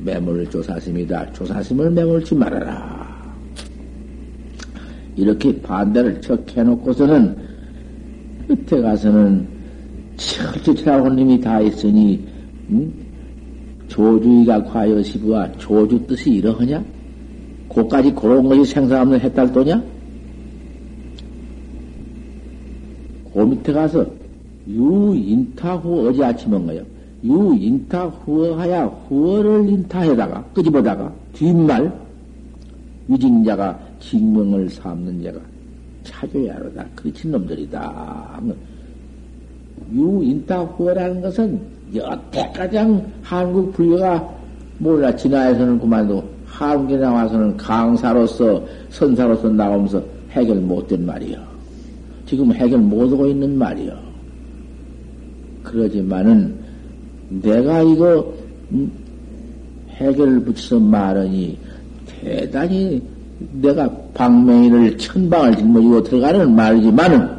매물 0.00 0.48
조사심이다 0.50 1.32
조사심을 1.32 1.90
매물지 1.90 2.34
말아라 2.34 3.06
이렇게 5.16 5.60
반대를 5.62 6.20
척 6.20 6.56
해놓고서는 6.56 7.36
끝에 8.46 8.80
가서는 8.80 9.46
철저치라고님이 10.16 11.40
다 11.40 11.60
있으니 11.60 12.24
응? 12.70 12.92
조주의가 13.88 14.64
과여시부와 14.64 15.52
조주 15.52 16.06
뜻이 16.06 16.32
이러하냐? 16.34 16.84
고까지 17.68 18.12
그런 18.14 18.44
것이 18.44 18.64
생사 18.64 19.02
없는 19.02 19.20
해탈도냐? 19.20 19.82
그 23.36 23.42
밑에 23.42 23.70
가서 23.70 24.06
유인타 24.66 25.76
후 25.76 26.08
어제 26.08 26.24
아침에 26.24 26.56
온 26.56 26.66
거요. 26.66 26.82
유인타후하야 27.22 28.84
후어를 28.84 29.68
인타해다가 29.68 30.42
끄집어다가 30.54 31.12
뒷말 31.34 31.92
위징자가 33.08 33.78
징명을 34.00 34.70
삼는 34.70 35.22
자가 35.22 35.38
찾아야 36.02 36.54
하다. 36.54 36.86
그렇친 36.94 37.30
놈들이다. 37.30 38.40
유인타후라는 39.92 41.20
것은 41.20 41.60
여태 41.94 42.50
가장 42.52 43.04
한국 43.22 43.70
불교가 43.72 44.34
몰라 44.78 45.14
진화에서는 45.14 45.78
그만도 45.78 46.24
한국에 46.46 46.96
나와서는 46.96 47.54
강사로서 47.58 48.64
선사로서 48.88 49.50
나오면서 49.50 50.02
해결 50.30 50.56
못된 50.56 51.04
말이요. 51.04 51.55
지금 52.26 52.52
해결 52.52 52.78
못하고 52.80 53.26
있는 53.26 53.56
말이요. 53.58 53.96
그러지만은 55.62 56.54
내가 57.28 57.82
이거 57.82 58.32
음, 58.72 58.90
해결을 59.90 60.40
붙여서 60.40 60.80
말하니 60.80 61.58
대단히 62.06 63.02
내가 63.52 63.88
방맹이를 64.14 64.98
천방을 64.98 65.56
짊어지고 65.56 66.02
들어가는 66.02 66.54
말이지만은 66.54 67.36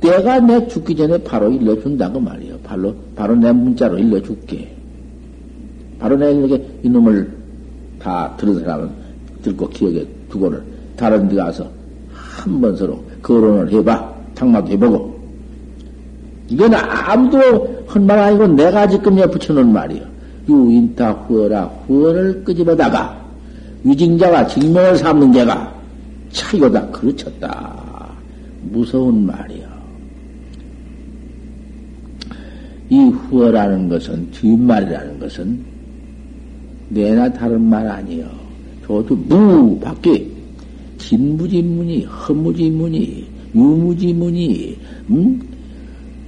내가 0.00 0.40
내 0.40 0.66
죽기 0.68 0.94
전에 0.94 1.18
바로 1.24 1.50
일러준다고 1.50 2.20
말이에요. 2.20 2.56
바로, 2.62 2.94
바로 3.16 3.34
내 3.34 3.50
문자로 3.50 3.98
일러줄게. 3.98 4.74
바로 5.98 6.16
내 6.16 6.32
이렇게 6.32 6.64
이놈을 6.84 7.36
다 7.98 8.34
들은 8.36 8.60
사람은 8.60 8.88
듣고 9.42 9.68
기억에 9.68 10.06
두고는 10.30 10.62
다른 10.96 11.28
데 11.28 11.36
가서 11.36 11.68
한 12.12 12.60
번 12.60 12.76
서로 12.76 13.02
거론을 13.28 13.70
해봐. 13.72 14.14
탕마도 14.34 14.68
해보고. 14.72 15.18
이건 16.48 16.74
아무도 16.74 17.84
한 17.86 18.06
말 18.06 18.18
아니고 18.18 18.46
내가 18.48 18.86
지금 18.88 19.16
내 19.16 19.26
붙여놓은 19.26 19.70
말이요. 19.72 20.02
유인타 20.48 21.12
후어라 21.12 21.64
후어를 21.86 22.42
끄집어다가 22.44 23.18
위징자가 23.84 24.46
증명을 24.46 24.96
삼는 24.96 25.32
자가 25.34 25.74
차이고다 26.32 26.86
그르쳤다. 26.88 28.08
무서운 28.70 29.26
말이요. 29.26 29.66
이 32.90 32.98
후어라는 32.98 33.88
것은 33.90 34.30
뒷말이라는 34.30 35.18
것은 35.20 35.58
내나 36.88 37.30
다른 37.30 37.60
말 37.62 37.86
아니요. 37.86 38.26
저도 38.86 39.14
무 39.14 39.78
밖에 39.80 40.26
진무지문이 40.98 42.04
허무지문이 42.04 43.26
유무지문이 43.54 44.76
음? 45.10 45.40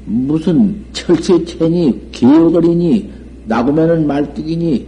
무슨 0.06 0.74
철새체니 0.92 2.08
개어거리니 2.12 3.10
나고면은 3.46 4.06
말뚝이니 4.06 4.86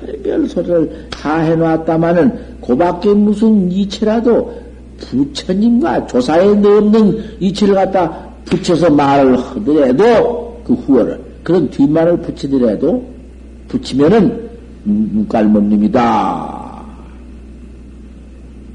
별별 0.00 0.48
소리를 0.48 1.06
다 1.10 1.38
해놨다마는 1.38 2.60
고밖에 2.60 3.14
무슨 3.14 3.70
이체라도 3.70 4.62
부처님과 4.98 6.06
조사에 6.06 6.54
넣는 6.54 7.18
이체를 7.40 7.74
갖다 7.74 8.10
붙여서 8.44 8.90
말을 8.90 9.38
하더라도 9.38 10.60
그 10.64 10.74
후어를 10.74 11.20
그런 11.42 11.68
뒷말을 11.70 12.18
붙이더라도 12.18 13.04
붙이면은 13.68 14.50
눈깔 14.84 15.46
몸님이다. 15.46 16.61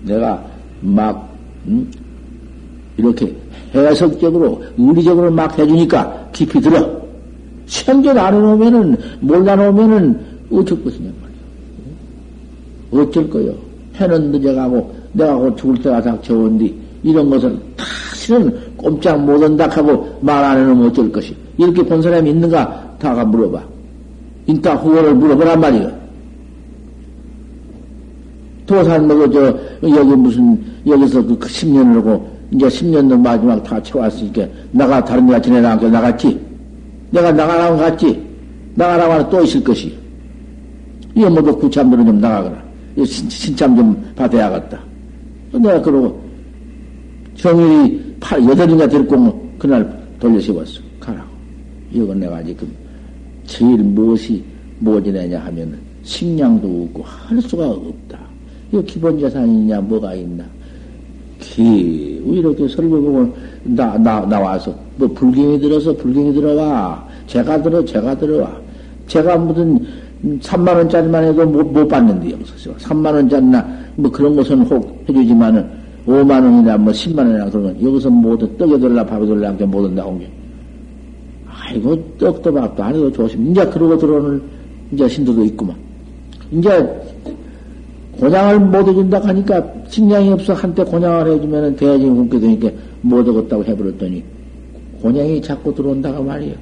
내가 0.08 0.44
막 0.82 1.30
음? 1.68 1.90
이렇게 2.98 3.36
해석적으로 3.76 4.64
의리적으로 4.78 5.30
막 5.32 5.58
해주니까 5.58 6.30
깊이 6.32 6.60
들어. 6.60 6.98
생전 7.68 8.18
안 8.18 8.34
해놓으면은 8.34 8.98
몰라 9.20 9.56
놓으면은 9.56 10.20
어쩔 10.52 10.82
것이냐 10.84 11.10
말이야. 11.22 13.04
어쩔 13.04 13.30
거요. 13.30 13.54
해는 13.96 14.32
늦어가고 14.32 14.96
내가 15.14 15.36
곧 15.36 15.58
죽을 15.58 15.82
때가 15.82 16.02
닥쳐온뒤 16.02 16.74
이런 17.04 17.30
것은 17.30 17.60
다시는 17.76 18.56
꼼짝 18.78 19.20
못한다 19.24 19.68
하고 19.68 20.08
말 20.22 20.44
안 20.44 20.58
해놓으면 20.58 20.88
어쩔 20.88 21.12
것이. 21.12 21.36
이렇게 21.58 21.84
본 21.84 22.02
사람이 22.02 22.30
있는가 22.30 22.96
다가 23.00 23.26
물어봐. 23.26 23.62
인타 24.48 24.76
후원을 24.76 25.14
물어보란 25.16 25.60
말이야. 25.60 25.92
도산 28.68 29.08
먹어, 29.08 29.30
저, 29.32 29.58
여기 29.82 30.16
무슨, 30.16 30.62
여기서 30.86 31.26
그 31.26 31.40
10년을 31.40 31.96
하고, 31.96 32.30
이제 32.52 32.68
10년도 32.68 33.20
마지막 33.20 33.64
다 33.64 33.82
채웠으니까, 33.82 34.46
나가 34.72 35.04
다른 35.04 35.26
데가 35.26 35.42
지내라 35.42 35.72
하니까 35.72 35.90
나갔지? 35.90 36.40
내가 37.10 37.32
나가라고 37.32 37.78
갔지? 37.78 38.22
나가라고 38.76 39.14
하면 39.14 39.30
또 39.30 39.42
있을 39.42 39.64
것이. 39.64 39.98
이거 41.16 41.30
뭐도 41.30 41.58
구참들은 41.58 42.06
좀 42.06 42.20
나가거라. 42.20 42.62
신, 43.06 43.30
신참 43.30 43.76
좀 43.76 44.14
받아야겠다. 44.16 44.80
내가 45.54 45.82
그러고, 45.82 46.22
정일이 47.36 48.16
팔, 48.20 48.44
여덟인가 48.44 48.86
데리고 48.88 49.50
그날 49.58 49.98
돌려 50.20 50.42
세웠어. 50.42 50.82
가라고. 51.00 51.30
이건 51.94 52.20
내가 52.20 52.44
지금 52.44 52.68
제일 53.46 53.78
무엇이 53.78 54.44
무엇이냐 54.80 55.40
하면 55.40 55.80
식량도 56.04 56.90
없고 56.90 57.04
할 57.04 57.42
수가 57.42 57.70
없다. 57.70 58.20
이거 58.72 58.82
기본 58.82 59.20
자산이냐 59.20 59.82
뭐가 59.82 60.14
있나. 60.16 60.44
기 61.40 62.22
이렇게 62.26 62.68
설교보고 62.68 63.34
나, 63.64 63.98
나, 63.98 64.22
나와서 64.26 64.74
뭐 64.98 65.08
불경이 65.10 65.60
들어서 65.60 65.94
불경이 65.96 66.34
들어와. 66.34 67.06
제가 67.28 67.62
들어 67.62 67.84
제가 67.86 68.18
들어와. 68.18 68.52
제가 69.08 69.38
무슨 69.38 69.80
3만 70.40 70.76
원짜리만 70.76 71.24
해도 71.24 71.46
못, 71.46 71.64
못 71.64 71.88
받는데 71.88 72.32
여기서 72.32 72.74
3만 72.74 73.14
원짜리나 73.14 73.66
뭐 73.96 74.12
그런 74.12 74.36
것은 74.36 74.62
혹 74.64 75.06
해주지만은 75.08 75.66
5만 76.08 76.32
원이나 76.32 76.78
뭐 76.78 76.92
10만 76.92 77.20
원이나 77.20 77.46
그런 77.50 77.64
건 77.64 77.84
여기서 77.84 78.10
모두 78.10 78.58
떡에 78.58 78.80
들라 78.80 79.06
밥에 79.06 79.26
들라 79.26 79.50
함께 79.50 79.66
못 79.66 79.80
온다고 79.80 80.18
게. 80.18 80.30
아이고 81.50 81.96
떡도 82.18 82.54
밥도 82.54 82.84
안 82.84 82.96
해도 82.96 83.12
조심. 83.12 83.52
이제 83.52 83.66
그러고 83.66 83.98
들어오는 83.98 84.42
이제 84.92 85.08
신도도 85.08 85.44
있구만. 85.46 85.76
이제 86.52 86.70
곤양을 88.20 88.60
못 88.60 88.88
해준다 88.88 89.20
하니까 89.26 89.64
식량이 89.88 90.32
없어 90.32 90.54
한때 90.54 90.84
곤양을 90.84 91.34
해주면은 91.34 91.76
대야지 91.76 92.06
굶게 92.06 92.40
되니까 92.40 92.70
못 93.02 93.28
얻었다고 93.28 93.64
해버렸더니 93.64 94.24
곤양이 95.02 95.42
자꾸 95.42 95.74
들어온다고 95.74 96.24
말이에요. 96.24 96.56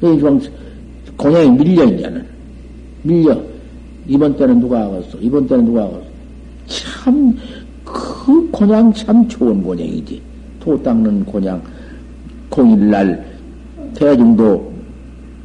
그래서 0.00 0.50
곤양이 1.16 1.50
밀려 1.50 1.84
이제는 1.84 2.26
밀려 3.02 3.40
이번 4.08 4.36
때는 4.36 4.60
누가 4.60 4.82
하겠어? 4.84 5.18
이번 5.20 5.46
때는 5.46 5.64
누가 5.64 5.84
하겠어? 5.84 6.02
참그 6.66 8.50
곤양 8.50 8.92
참 8.92 9.26
좋은 9.28 9.62
곤양이지. 9.62 10.20
토 10.58 10.80
닦는 10.82 11.24
곤양 11.24 11.62
공일날 12.48 13.24
대중도 13.94 14.72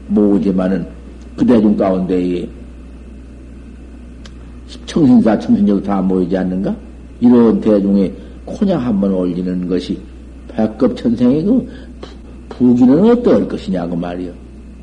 모으지만은 0.07 0.85
그 1.35 1.45
대중 1.45 1.77
가운데에 1.77 2.47
청신사, 4.97 5.37
청신적 5.37 5.83
다 5.83 6.01
모이지 6.01 6.35
않는가? 6.35 6.75
이런 7.19 7.61
대중에 7.61 8.11
코냐 8.45 8.77
한번 8.79 9.13
올리는 9.13 9.67
것이 9.67 9.99
백급 10.47 10.97
천생의 10.97 11.43
그 11.43 11.67
부기는 12.49 13.11
어떨 13.11 13.47
것이냐고 13.47 13.95
말이요. 13.95 14.31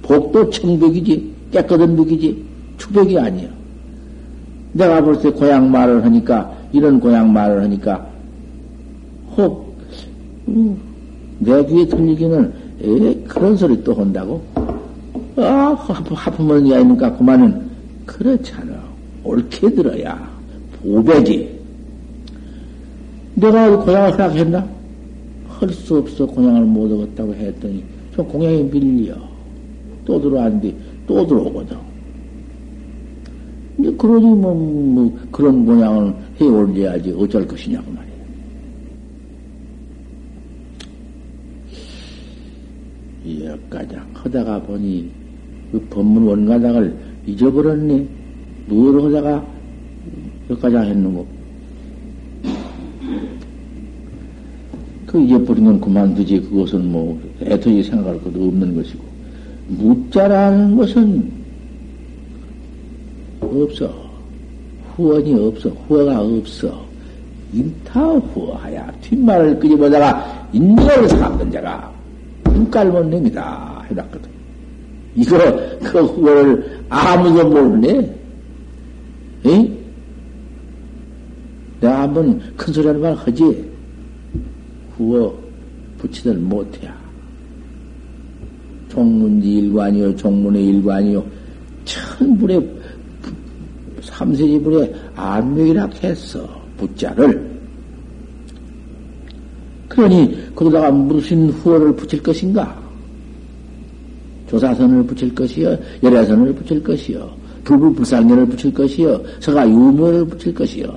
복도 0.02 0.48
청백이지, 0.50 1.32
깨끗한 1.50 1.96
백이지, 1.96 2.44
추백이 2.78 3.18
아니야. 3.18 3.48
내가 4.72 5.02
볼 5.02 5.20
때 5.20 5.30
고향 5.30 5.68
말을 5.70 6.04
하니까, 6.04 6.52
이런 6.72 7.00
고향 7.00 7.32
말을 7.32 7.62
하니까, 7.64 8.06
혹, 9.36 9.76
음, 10.46 10.76
내 11.40 11.64
귀에 11.66 11.86
들리기는, 11.86 12.52
에 12.82 13.14
그런 13.26 13.56
소리 13.56 13.82
또 13.82 13.94
한다고? 13.94 14.40
아, 15.36 15.76
하품은 15.78 16.70
야 16.70 16.78
있는가, 16.78 17.16
그만은, 17.16 17.62
그렇잖아. 18.06 18.84
옳게 19.24 19.70
들어야 19.70 20.30
보배지. 20.82 21.60
내가 23.34 23.84
고향을 23.84 24.12
허락했나? 24.12 24.74
할 25.48 25.70
수 25.70 25.96
없어 25.96 26.26
고향을 26.26 26.62
못 26.64 26.92
얻었다고 26.92 27.34
했더니 27.34 27.82
저 28.14 28.22
공양이 28.22 28.62
밀려. 28.64 29.14
또 30.04 30.20
들어왔는데 30.20 30.74
또 31.06 31.26
들어오거든. 31.26 31.76
이제 33.78 33.90
그러니 33.96 34.26
뭐, 34.26 34.54
뭐 34.54 35.18
그런 35.32 35.64
모양을 35.64 36.14
해 36.40 36.46
올려야지 36.46 37.12
어쩔 37.16 37.46
것이냐고 37.46 37.90
말이야. 43.24 43.52
여기까지 43.52 43.96
하다가 44.12 44.62
보니 44.62 45.10
그 45.72 45.80
법문 45.90 46.24
원가닥을 46.24 46.96
잊어버렸네. 47.26 48.06
뭘 48.66 49.02
하다가 49.02 49.44
여기까지 50.50 50.76
했는고. 50.76 51.26
그 55.06 55.20
잊어버린 55.20 55.64
건 55.64 55.80
그만두지. 55.80 56.40
그것은 56.40 56.90
뭐, 56.90 57.20
애터이 57.42 57.82
생각할 57.82 58.20
것도 58.22 58.48
없는 58.48 58.74
것이고. 58.74 59.04
묻자라는 59.68 60.76
것은 60.76 61.30
없어. 63.40 63.92
후원이 64.96 65.34
없어. 65.34 65.68
후어가 65.86 66.20
없어. 66.20 66.84
인타 67.52 68.00
후어하야. 68.00 68.92
뒷말을 69.02 69.58
끄집어다가 69.60 70.48
인정을 70.52 71.08
삼는 71.08 71.50
자가 71.52 71.92
눈깔못 72.46 73.06
냅니다. 73.06 73.84
해놨거든. 73.88 74.28
이거, 75.16 75.38
그 75.80 76.00
후어를 76.00 76.80
아무도 76.88 77.48
모르네. 77.48 78.23
에? 79.47 79.70
내가 81.80 82.03
한번 82.03 82.40
큰 82.57 82.72
소리 82.72 82.86
하는 82.86 83.01
말 83.01 83.14
하지? 83.14 83.70
후어 84.97 85.34
붙이들 85.99 86.34
못해야. 86.36 86.95
종문지 88.88 89.55
일관이요, 89.59 90.14
종문의 90.16 90.66
일관이요. 90.68 91.24
천불의, 91.84 92.80
삼세지불의 94.03 94.95
안명이라 95.16 95.90
했어. 96.03 96.62
붙자를. 96.76 97.55
그러니, 99.88 100.55
거기다가 100.55 100.90
무슨 100.90 101.51
후어를 101.51 101.95
붙일 101.95 102.22
것인가? 102.22 102.82
조사선을 104.49 105.05
붙일 105.05 105.34
것이요, 105.34 105.76
열애선을 106.03 106.55
붙일 106.55 106.82
것이요. 106.82 107.43
불불 107.64 107.94
불상년을 107.94 108.46
붙일 108.46 108.72
것이요. 108.72 109.20
서가 109.40 109.68
유묘를 109.68 110.26
붙일 110.26 110.54
것이요. 110.54 110.96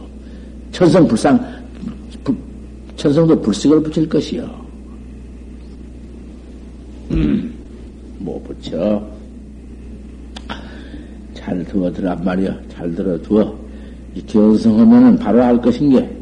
천성 0.71 1.07
불상, 1.07 1.39
부, 2.23 2.35
천성도 2.95 3.41
불식을 3.41 3.81
붙일 3.81 4.07
것이요. 4.07 4.67
음, 7.11 7.53
뭐 8.19 8.41
붙여? 8.43 9.17
잘 11.33 11.63
두어들란 11.65 12.23
말이야. 12.23 12.55
잘 12.69 12.93
들어두어. 12.93 13.57
이 14.13 14.21
견성하면은 14.25 15.17
바로 15.17 15.41
알 15.41 15.61
것인 15.61 15.89
게, 15.91 16.17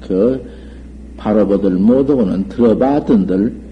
그, 0.00 0.44
바로 1.16 1.46
보들 1.46 1.70
못하고는 1.70 2.48
들어봤던들, 2.48 3.36
그, 3.38 3.67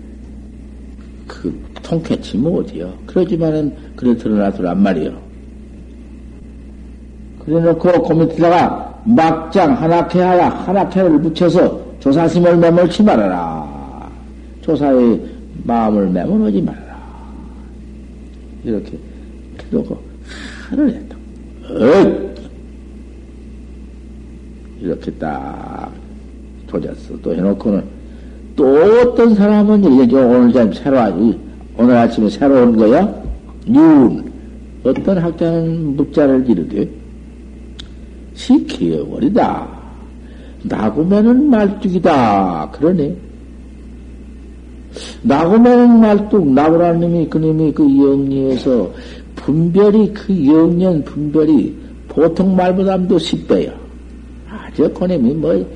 통쾌치 1.87 2.37
못해요. 2.37 2.93
그러지만은, 3.07 3.72
그래 3.95 4.16
드러나더란 4.16 4.82
말이요. 4.82 5.16
그래 7.45 7.61
놓고 7.61 8.03
그 8.03 8.12
밑에다가 8.12 9.03
막장 9.05 9.80
하나케 9.80 10.20
하야 10.20 10.49
하나케를 10.49 11.20
붙여서 11.22 11.80
조사심을 12.01 12.57
매몰치 12.57 13.05
말아라. 13.05 14.11
조사의 14.62 15.20
마음을 15.62 16.09
매몰하지 16.09 16.61
말아라. 16.61 16.97
이렇게 18.64 18.99
해놓고 19.70 19.97
하를 20.68 20.93
했다. 20.93 21.16
어 21.70 22.34
이렇게 24.80 25.12
딱 25.12 25.93
조졌어. 26.66 27.16
또 27.22 27.32
해놓고는 27.32 27.84
또 28.57 28.66
어떤 28.74 29.37
사람은 29.37 30.03
이제 30.03 30.16
오늘 30.16 30.53
좀 30.53 30.72
새로 30.72 30.99
아주 30.99 31.46
오늘 31.79 31.97
아침에 31.97 32.29
새로운 32.31 32.77
거야? 32.77 33.22
윤. 33.68 34.33
어떤 34.85 35.18
학자는 35.18 35.97
묻자를 35.97 36.49
이르되, 36.49 36.89
시키어버리다. 38.35 39.68
나구면은 40.62 41.51
말뚝이다. 41.51 42.70
그러네. 42.70 43.16
나구면은 45.22 46.01
말뚝, 46.01 46.49
나구라는 46.53 47.01
놈이 47.01 47.29
그놈이 47.29 47.72
그 47.72 47.83
영리에서 47.85 48.91
분별이, 49.35 50.12
그 50.12 50.47
영년 50.47 51.05
분별이 51.05 51.77
보통 52.09 52.55
말보다도 52.55 53.16
10배야. 53.16 53.72
아, 54.49 54.68
저 54.74 54.91
그놈이 54.93 55.35
뭐, 55.35 55.66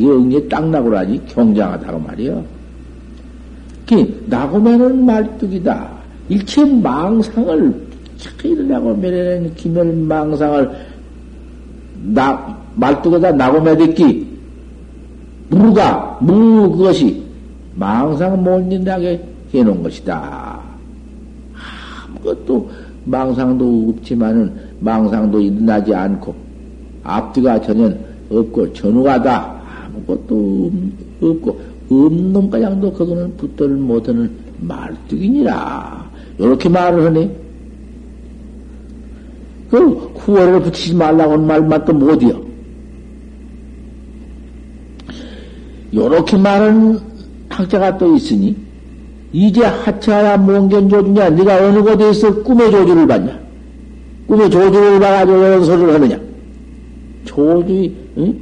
영리 0.00 0.48
딱 0.48 0.68
나구라니 0.70 1.26
경장하다고 1.26 1.98
말이야. 1.98 2.59
그, 3.90 4.24
나구면은 4.28 5.04
말뚝이다. 5.04 5.90
일체 6.28 6.64
망상을, 6.64 7.90
일어나고 8.44 8.94
면에는 8.94 9.52
기멸 9.56 9.92
망상을 9.92 10.70
나, 12.14 12.56
말뚝에다 12.76 13.32
나고매 13.32 13.76
듣기. 13.76 14.30
무가, 15.48 16.16
무, 16.20 16.70
그것이 16.70 17.20
망상 17.74 18.44
못 18.44 18.60
인다게 18.72 19.20
해놓은 19.52 19.82
것이다. 19.82 20.60
아무것도 22.06 22.70
망상도 23.06 23.88
없지만은 23.88 24.52
망상도 24.78 25.40
일어나지 25.40 25.92
않고 25.92 26.32
앞뒤가 27.02 27.60
전혀 27.60 27.92
없고 28.30 28.72
전후가다. 28.72 29.60
아무것도 29.86 30.70
없고 31.20 31.69
없는 31.90 32.32
놈가량도 32.32 32.92
그거는 32.92 33.36
붙들을 33.36 33.76
못하는 33.76 34.30
말뚝이니라. 34.60 36.10
이렇게 36.38 36.68
말을 36.68 37.06
하네. 37.06 37.36
그 39.70 39.78
후월을 40.16 40.62
붙이지 40.62 40.94
말라고 40.94 41.32
하는 41.32 41.46
말만 41.46 41.84
또 41.84 41.92
못이여. 41.92 42.50
요렇게 45.92 46.36
말하는 46.36 46.98
학자가 47.48 47.98
또 47.98 48.14
있으니, 48.14 48.56
이제 49.32 49.64
하차하라 49.64 50.36
몽견조주냐? 50.38 51.30
네가 51.30 51.66
어느 51.66 51.82
곳에서 51.82 52.42
꿈의 52.42 52.70
조주를 52.70 53.06
봤냐? 53.06 53.38
꿈의 54.26 54.50
조주를 54.50 55.00
봐가지고 55.00 55.38
이런 55.38 55.64
소리를 55.64 55.94
하느냐? 55.94 56.20
조주, 57.24 57.90
응? 58.18 58.40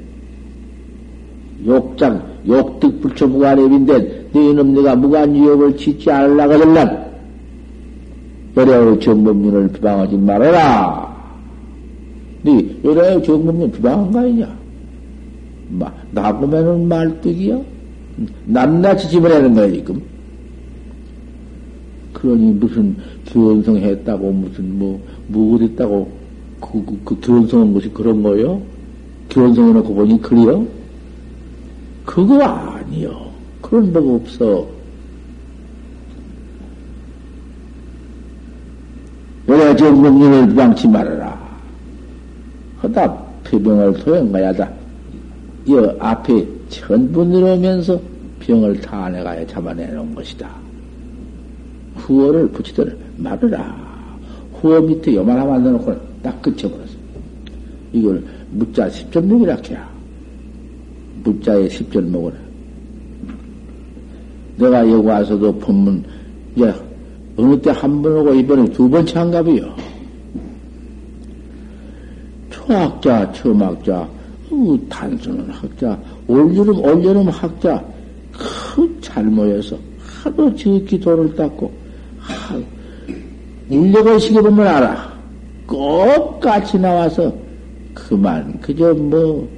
욕장, 1.66 2.22
욕득 2.46 3.00
불처 3.00 3.26
무관앱인데, 3.26 4.28
너희는 4.32 4.74
네가 4.74 4.96
무관유업을 4.96 5.76
짓지 5.76 6.10
않으려고 6.10 6.52
하들란, 6.54 7.08
여래의 8.56 9.00
정법륜을 9.00 9.68
비방하지 9.72 10.16
말아라. 10.16 11.16
네, 12.42 12.76
여래의 12.84 13.22
정법륜 13.22 13.70
비방한 13.70 14.10
거 14.10 14.18
아니냐? 14.20 14.58
마, 15.70 15.92
나보면은 16.12 16.88
말뚝이야? 16.88 17.60
낱낱이 18.46 19.10
집어내는 19.10 19.54
거야, 19.54 19.70
지금. 19.70 20.02
그러니 22.12 22.52
무슨 22.52 22.96
견성했다고, 23.26 24.32
무슨 24.32 24.78
뭐, 24.78 25.00
뭐 25.28 25.54
어딨다고, 25.54 26.10
그, 26.60 26.84
그, 26.84 26.98
그 27.04 27.20
견성한 27.20 27.74
것이 27.74 27.88
그런 27.90 28.22
거요? 28.22 28.60
견성해놓고 29.28 29.94
보니 29.94 30.20
그래요? 30.20 30.66
그거 32.08 32.42
아니요. 32.42 33.30
그런 33.60 33.92
법 33.92 34.08
없어. 34.08 34.66
여러 39.46 39.76
정법률을 39.76 40.54
방치 40.54 40.88
말아라. 40.88 41.38
허다 42.82 43.14
폐병을 43.44 43.98
소용가야다. 43.98 44.70
이 45.66 45.76
앞에 45.98 46.46
전부 46.70 47.24
늘어오면서 47.24 48.00
병을 48.40 48.80
다 48.80 49.10
내가야 49.10 49.46
잡아내놓은 49.46 50.14
것이다. 50.14 50.48
후어를 51.96 52.48
붙이더니 52.48 52.90
말으라. 53.18 54.16
후어 54.54 54.80
밑에 54.80 55.14
요만 55.14 55.38
하나 55.38 55.50
만들어놓고 55.50 55.94
딱 56.22 56.40
끝쳐버렸어. 56.40 56.88
이걸 57.92 58.24
무자 58.50 58.88
10절 58.88 59.26
먹이라 59.26 59.56
해야. 59.68 59.97
무자에 61.32 61.68
10절 61.68 62.02
먹으라. 62.08 62.34
내가 64.56 64.80
여기 64.90 65.06
와서도 65.06 65.52
본문, 65.58 66.02
야, 66.62 66.74
어느 67.36 67.60
때 67.60 67.70
한 67.70 68.02
번 68.02 68.12
오고 68.16 68.34
이번에 68.34 68.68
두 68.70 68.88
번째 68.90 69.18
한갑이요. 69.18 69.76
초학자, 72.50 73.30
처음학자, 73.32 74.08
그 74.48 74.86
단순한 74.88 75.48
학자, 75.50 75.98
올여름, 76.26 76.78
올여름 76.84 77.28
학자, 77.28 77.82
큰잘 78.32 79.24
모여서 79.24 79.76
하도 80.22 80.54
지극히 80.56 80.98
돌을 80.98 81.34
닦고, 81.36 81.70
하, 82.18 82.60
인력을 83.68 84.18
시켜보면 84.18 84.66
알아. 84.66 85.12
꼭 85.66 86.40
같이 86.40 86.78
나와서 86.78 87.32
그만, 87.94 88.58
그저 88.60 88.92
뭐, 88.94 89.48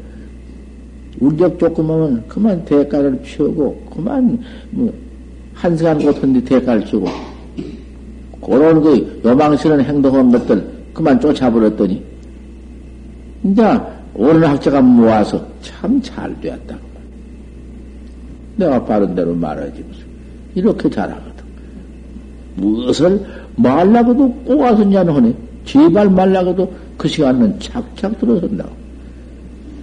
울력 1.18 1.58
조금 1.58 1.90
하면 1.90 2.24
그만 2.28 2.64
대가를 2.64 3.20
피우고, 3.22 3.82
그만, 3.92 4.38
뭐, 4.70 4.92
한 5.54 5.76
시간 5.76 5.98
고턴데 5.98 6.44
대가를 6.44 6.84
치고, 6.86 7.06
그런 8.40 8.80
그 8.80 9.20
요망스러운 9.24 9.82
행동한 9.82 10.30
것들 10.30 10.64
그만 10.94 11.20
쫓아버렸더니, 11.20 12.02
이제 13.44 13.80
옳은 14.14 14.44
학자가 14.44 14.80
모아서 14.80 15.44
참 15.62 16.00
잘 16.02 16.38
되었다고. 16.40 16.80
내가 18.56 18.84
바른 18.84 19.14
대로 19.14 19.34
말하지 19.34 19.82
무슨. 19.88 20.04
이렇게 20.54 20.90
잘하거든. 20.90 21.44
무엇을 22.56 23.24
말라고도 23.56 24.30
꼬아서냐는 24.44 25.14
하네. 25.14 25.34
제발 25.64 26.10
말라고도 26.10 26.70
그 26.96 27.08
시간은 27.08 27.58
착착 27.58 28.18
들어선다고. 28.18 28.79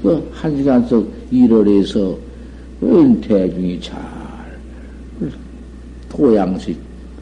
그한 0.01 0.57
시간 0.57 0.85
속 0.87 1.11
일을 1.31 1.67
해서 1.67 2.17
대중이 3.21 3.79
잘 3.81 3.97
토양식, 6.09 6.77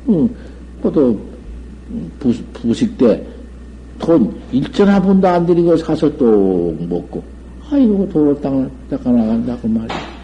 응, 0.09 0.29
또 0.81 1.19
부식 2.61 2.97
때 2.97 3.35
돈 3.99 4.33
일전한 4.51 5.01
분도 5.01 5.27
안 5.27 5.45
들이고 5.45 5.77
사서 5.77 6.15
또 6.17 6.75
먹고, 6.87 7.23
아이고, 7.69 8.07
도로 8.09 8.39
땅을 8.41 8.69
닦아 8.89 9.11
나간다고 9.11 9.67
말이야. 9.67 10.15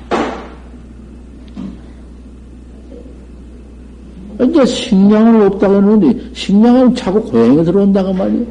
이제 4.43 4.65
식량은 4.65 5.45
없다고 5.47 5.75
했는데, 5.75 6.19
식량은 6.33 6.95
자꾸 6.95 7.23
고향에 7.23 7.63
들어온다고 7.63 8.13
말이야. 8.13 8.45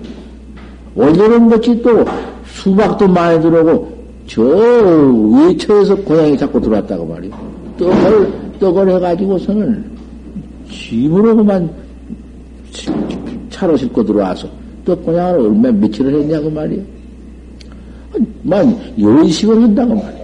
원래는 0.95 1.49
것이 1.49 1.81
또 1.83 2.05
수박도 2.61 3.09
많이 3.09 3.41
들어오고, 3.41 4.01
저 4.27 4.43
외처에서 4.43 5.97
고향이 5.97 6.37
자꾸 6.37 6.61
들어왔다고 6.61 7.07
말이야. 7.07 7.31
떡을, 7.79 8.33
떡을 8.61 8.91
해가지고서는 8.91 9.85
짐으로 10.71 11.37
그만 11.37 11.71
차로 13.49 13.77
싣고 13.79 14.05
들어와서, 14.05 14.49
떡고냥을 14.85 15.41
얼마 15.41 15.71
며칠을 15.73 16.21
했냐고 16.21 16.51
말이야. 16.51 16.83
만 18.43 18.79
열식을 18.99 19.63
한다고 19.63 19.95
말이야. 19.95 20.21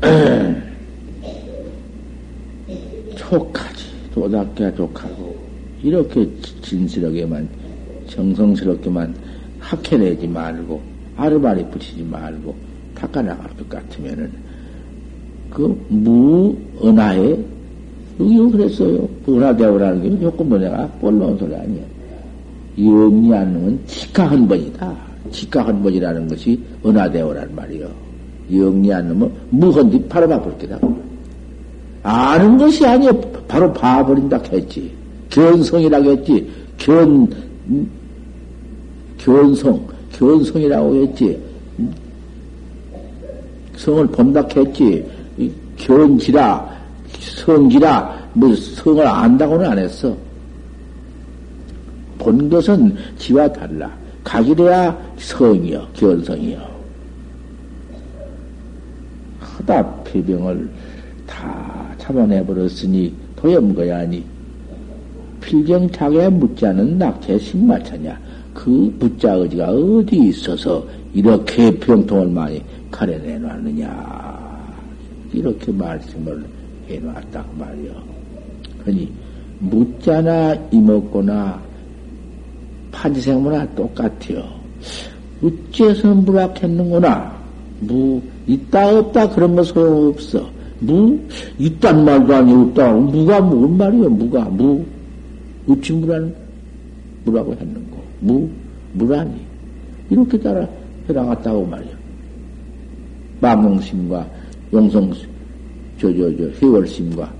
족하지. 3.16 3.84
도닥게 4.14 4.74
족하고. 4.74 5.34
이렇게 5.82 6.26
진실하게만, 6.62 7.46
정성스럽게만 8.14 9.14
학해내지 9.60 10.26
말고, 10.26 10.80
아르바리 11.16 11.64
붙이지 11.70 12.02
말고, 12.04 12.54
닦아나갈 12.94 13.48
것 13.56 13.68
같으면은, 13.68 14.30
그 15.50 15.76
무은하에 15.88 17.38
여기 18.20 18.50
그랬어요. 18.50 19.08
은하대오라는 19.28 20.02
게 20.02 20.20
조금 20.20 20.48
뭐냐가 20.48 20.86
꼴놓은 21.00 21.38
소리 21.38 21.54
아니야. 21.54 21.82
영리한 22.78 23.52
놈은 23.52 23.80
직각한 23.86 24.46
번이다. 24.46 24.96
직각한 25.30 25.82
번이라는 25.82 26.28
것이 26.28 26.60
은하대오란 26.84 27.54
말이요. 27.54 27.88
영리한 28.52 29.08
놈은 29.08 29.30
무헌디 29.50 30.04
바로 30.08 30.28
봐볼 30.28 30.58
게다. 30.58 30.78
아는 32.02 32.58
것이 32.58 32.86
아니야. 32.86 33.12
바로 33.48 33.72
봐버린다 33.72 34.40
했지. 34.52 34.90
견성이라고 35.30 36.10
했지. 36.12 36.48
견, 36.78 37.26
견성, 39.24 39.88
견성이라고 40.12 40.94
했지. 40.96 41.42
성을 43.76 44.06
본다 44.08 44.46
했지. 44.54 45.02
견지라, 45.76 46.78
성기라, 47.20 48.28
뭐 48.34 48.54
성을 48.54 49.06
안다고는 49.06 49.66
안 49.70 49.78
했어. 49.78 50.14
본 52.18 52.48
것은 52.50 52.94
지와 53.18 53.50
달라. 53.50 53.90
각이래야 54.22 54.96
성이여, 55.16 55.88
견성이여. 55.94 56.74
하다 59.40 60.02
폐병을 60.04 60.68
다 61.26 61.94
잡아내버렸으니 61.98 63.12
도염거야니 63.36 64.24
필경착에 65.40 66.28
묻자는 66.28 66.98
낙태 66.98 67.38
신마차냐. 67.38 68.23
그 68.54 68.94
붓자 68.98 69.34
의지가 69.34 69.68
어디 69.68 70.16
있어서 70.28 70.86
이렇게 71.12 71.76
병통을 71.78 72.28
많이 72.28 72.62
가려내 72.90 73.38
놨느냐. 73.38 74.54
이렇게 75.32 75.72
말씀을 75.72 76.44
해 76.88 76.98
놨다고 77.00 77.52
말이요. 77.58 77.92
그러니 78.80 79.10
묻자나 79.58 80.54
이먹거나 80.70 81.60
판지생무나 82.92 83.66
똑같아요. 83.74 84.44
어째서 85.42 86.14
무락했는구나. 86.14 87.34
무 87.80 88.22
있다 88.46 88.98
없다 88.98 89.28
그런 89.30 89.56
거 89.56 89.62
소용없어. 89.64 90.48
무 90.80 91.18
있단 91.58 92.04
말도 92.04 92.34
아니 92.34 92.54
없다. 92.54 92.92
무가 92.92 93.40
뭔 93.40 93.76
말이요? 93.76 94.08
무가 94.10 94.44
무 94.44 94.84
어찌 95.68 95.92
무라는 95.92 96.34
무라고 97.24 97.52
했는고 97.52 97.83
무 98.24 98.48
무라니 98.94 99.34
이렇게 100.08 100.38
따라 100.40 100.66
해나갔다고 101.08 101.66
말이야. 101.66 101.92
마몽심과 103.40 104.26
용성 104.72 105.12
저 106.00 106.12
저 106.12 106.36
저 106.36 106.44
회월심과 106.60 107.32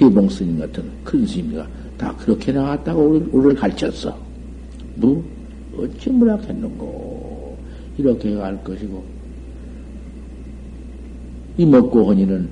회봉스님 0.00 0.58
같은 0.58 0.84
큰 1.04 1.26
스님이가 1.26 1.68
다 1.98 2.14
그렇게 2.16 2.50
나갔다고 2.50 3.28
우리를, 3.30 3.54
가르쳤어. 3.54 4.16
뭐 4.96 5.22
어찌 5.78 6.10
무락했는고. 6.10 7.56
이렇게 7.98 8.34
갈 8.34 8.62
것이고. 8.64 9.04
이먹고 11.58 12.06
허니는 12.06 12.48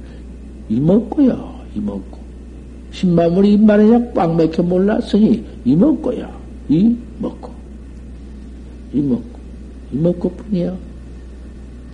이먹고요 0.68 1.54
이먹고. 1.74 2.18
신마물이 2.92 3.54
입만에 3.54 4.12
꽉 4.14 4.36
맥혀 4.36 4.62
몰랐으니 4.62 5.44
이먹고야 5.64 6.41
이 6.68 6.96
먹고 7.18 7.50
이 8.92 9.00
먹고 9.00 9.38
이 9.92 9.96
먹고 9.96 10.30
뿐이야 10.30 10.74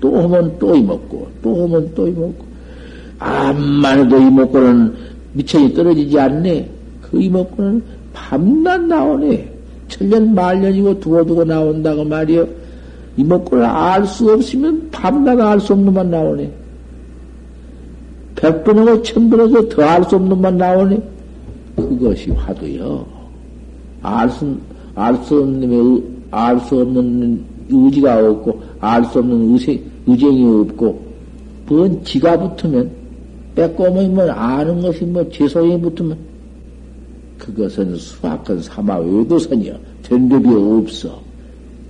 또 0.00 0.16
하면 0.22 0.58
또 0.58 0.74
이 0.74 0.82
먹고 0.82 1.28
또 1.42 1.64
하면 1.64 1.94
또 1.94 2.06
이 2.06 2.10
먹고 2.12 2.44
암만 3.18 3.98
해도 4.00 4.18
이 4.20 4.30
먹고는 4.30 4.94
미천이 5.32 5.74
떨어지지 5.74 6.18
않네 6.18 6.70
그 7.02 7.18
이 7.18 7.28
먹고는 7.28 7.82
밤낮 8.12 8.80
나오네 8.84 9.58
천년 9.88 10.34
말년이고 10.34 11.00
두고두고 11.00 11.44
나온다고 11.44 12.04
말이여. 12.04 12.46
이목구를 13.16 13.64
알수 13.64 14.30
없으면 14.32 14.90
밤낮 14.92 15.40
알 15.40 15.58
수 15.58 15.72
없는 15.72 15.92
만 15.92 16.10
나오네. 16.10 16.52
백번하고 18.36 19.02
천번에서 19.02 19.68
더알 19.70 20.04
수 20.04 20.16
없는 20.16 20.40
만 20.40 20.56
나오네. 20.56 21.02
그것이 21.74 22.30
화두여. 22.30 23.17
알 24.02 24.30
수, 24.30 24.56
알수 24.94 25.42
없는, 25.42 26.02
알수 26.30 26.80
없는 26.80 27.44
의지가 27.70 28.30
없고, 28.30 28.62
알 28.80 29.04
수 29.04 29.18
없는 29.18 29.52
의세, 29.52 29.80
의쟁이 30.06 30.44
없고, 30.60 31.00
뭔 31.66 32.04
지가 32.04 32.38
붙으면, 32.38 32.90
빼꼼이 33.54 34.08
뭐 34.08 34.30
아는 34.30 34.80
것이 34.82 35.04
뭐 35.04 35.28
재소이 35.30 35.80
붙으면, 35.80 36.16
그것은 37.38 37.96
수학은 37.96 38.62
사마 38.62 38.98
외도선이여. 38.98 39.74
된 40.02 40.28
법이 40.28 40.48
없어. 40.48 41.20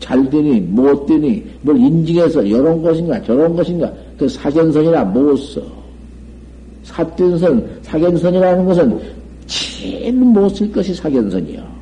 잘 0.00 0.28
되니, 0.30 0.61
못 0.61 1.06
되니, 1.06 1.44
뭘 1.62 1.76
인증해서 1.76 2.42
이런 2.42 2.82
것인가, 2.82 3.22
저런 3.22 3.54
것인가, 3.54 3.92
그 4.18 4.28
사견선이라 4.28 5.04
못 5.06 5.36
써. 5.36 5.61
사견선, 6.84 7.80
사견선이라는 7.82 8.64
것은 8.64 8.98
제일 9.46 10.12
못 10.14 10.54
쓸 10.54 10.70
것이 10.72 10.94
사견선이야. 10.94 11.78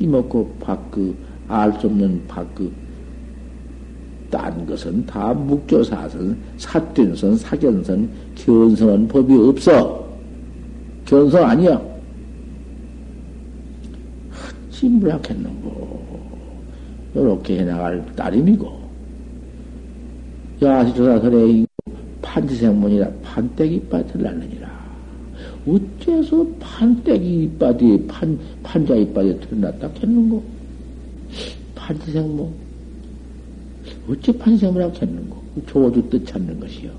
이먹고 0.00 0.56
밖그, 0.60 1.14
알 1.46 1.72
수 1.74 1.86
없는 1.86 2.26
밖그, 2.26 2.72
딴 4.30 4.64
것은 4.66 5.04
다 5.06 5.32
묵조사선, 5.34 6.36
사된선, 6.56 7.36
사견선, 7.36 8.08
견성은 8.36 9.08
법이 9.08 9.34
없어. 9.34 10.08
견성 11.04 11.44
아니야. 11.44 11.80
심부락했는고. 14.70 16.00
요렇게 17.16 17.58
해나갈 17.58 18.04
따름이고. 18.14 18.80
야시조사설에 20.62 21.66
판지생문이라 22.22 23.10
판때기 23.22 23.82
낳느니라. 24.18 24.59
어째서 25.66 26.46
판때기 26.58 27.44
이빨이 27.44 28.06
판, 28.06 28.38
판자 28.62 28.94
이빨이 28.94 29.38
틀어놨다 29.40 29.88
했는고? 30.00 30.42
판지생문. 31.74 32.50
어째 34.08 34.38
판지생문이라고 34.38 34.94
했는고? 34.94 35.42
조주 35.66 36.08
뜻 36.08 36.26
찾는 36.26 36.58
것이요. 36.60 36.90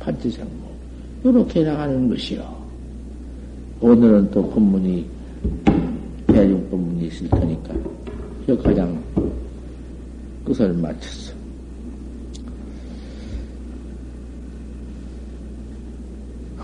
판지생문. 0.00 0.66
요렇게 1.24 1.64
나가는 1.64 2.08
것이요. 2.08 2.66
오늘은 3.80 4.30
또 4.30 4.48
본문이 4.50 5.04
대중 6.26 6.68
법문이 6.70 7.06
있을 7.06 7.28
테니까 7.28 7.74
저 8.46 8.56
가장 8.56 9.02
끝을 10.44 10.72
마쳤어. 10.74 11.25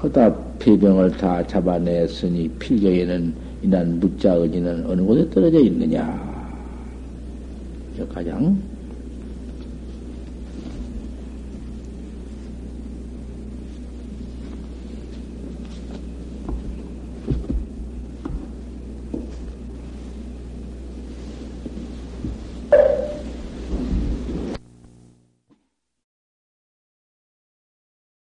허다 0.03 0.35
폐병을 0.59 1.13
다 1.13 1.47
잡아냈으니 1.47 2.49
필경에는 2.59 3.35
이난 3.63 4.01
묻자 4.01 4.35
의지는 4.35 4.85
어느 4.87 5.03
곳에 5.03 5.31
떨어져 5.31 5.61
있느냐. 5.61 6.33
저 7.97 8.07
가장 8.09 8.61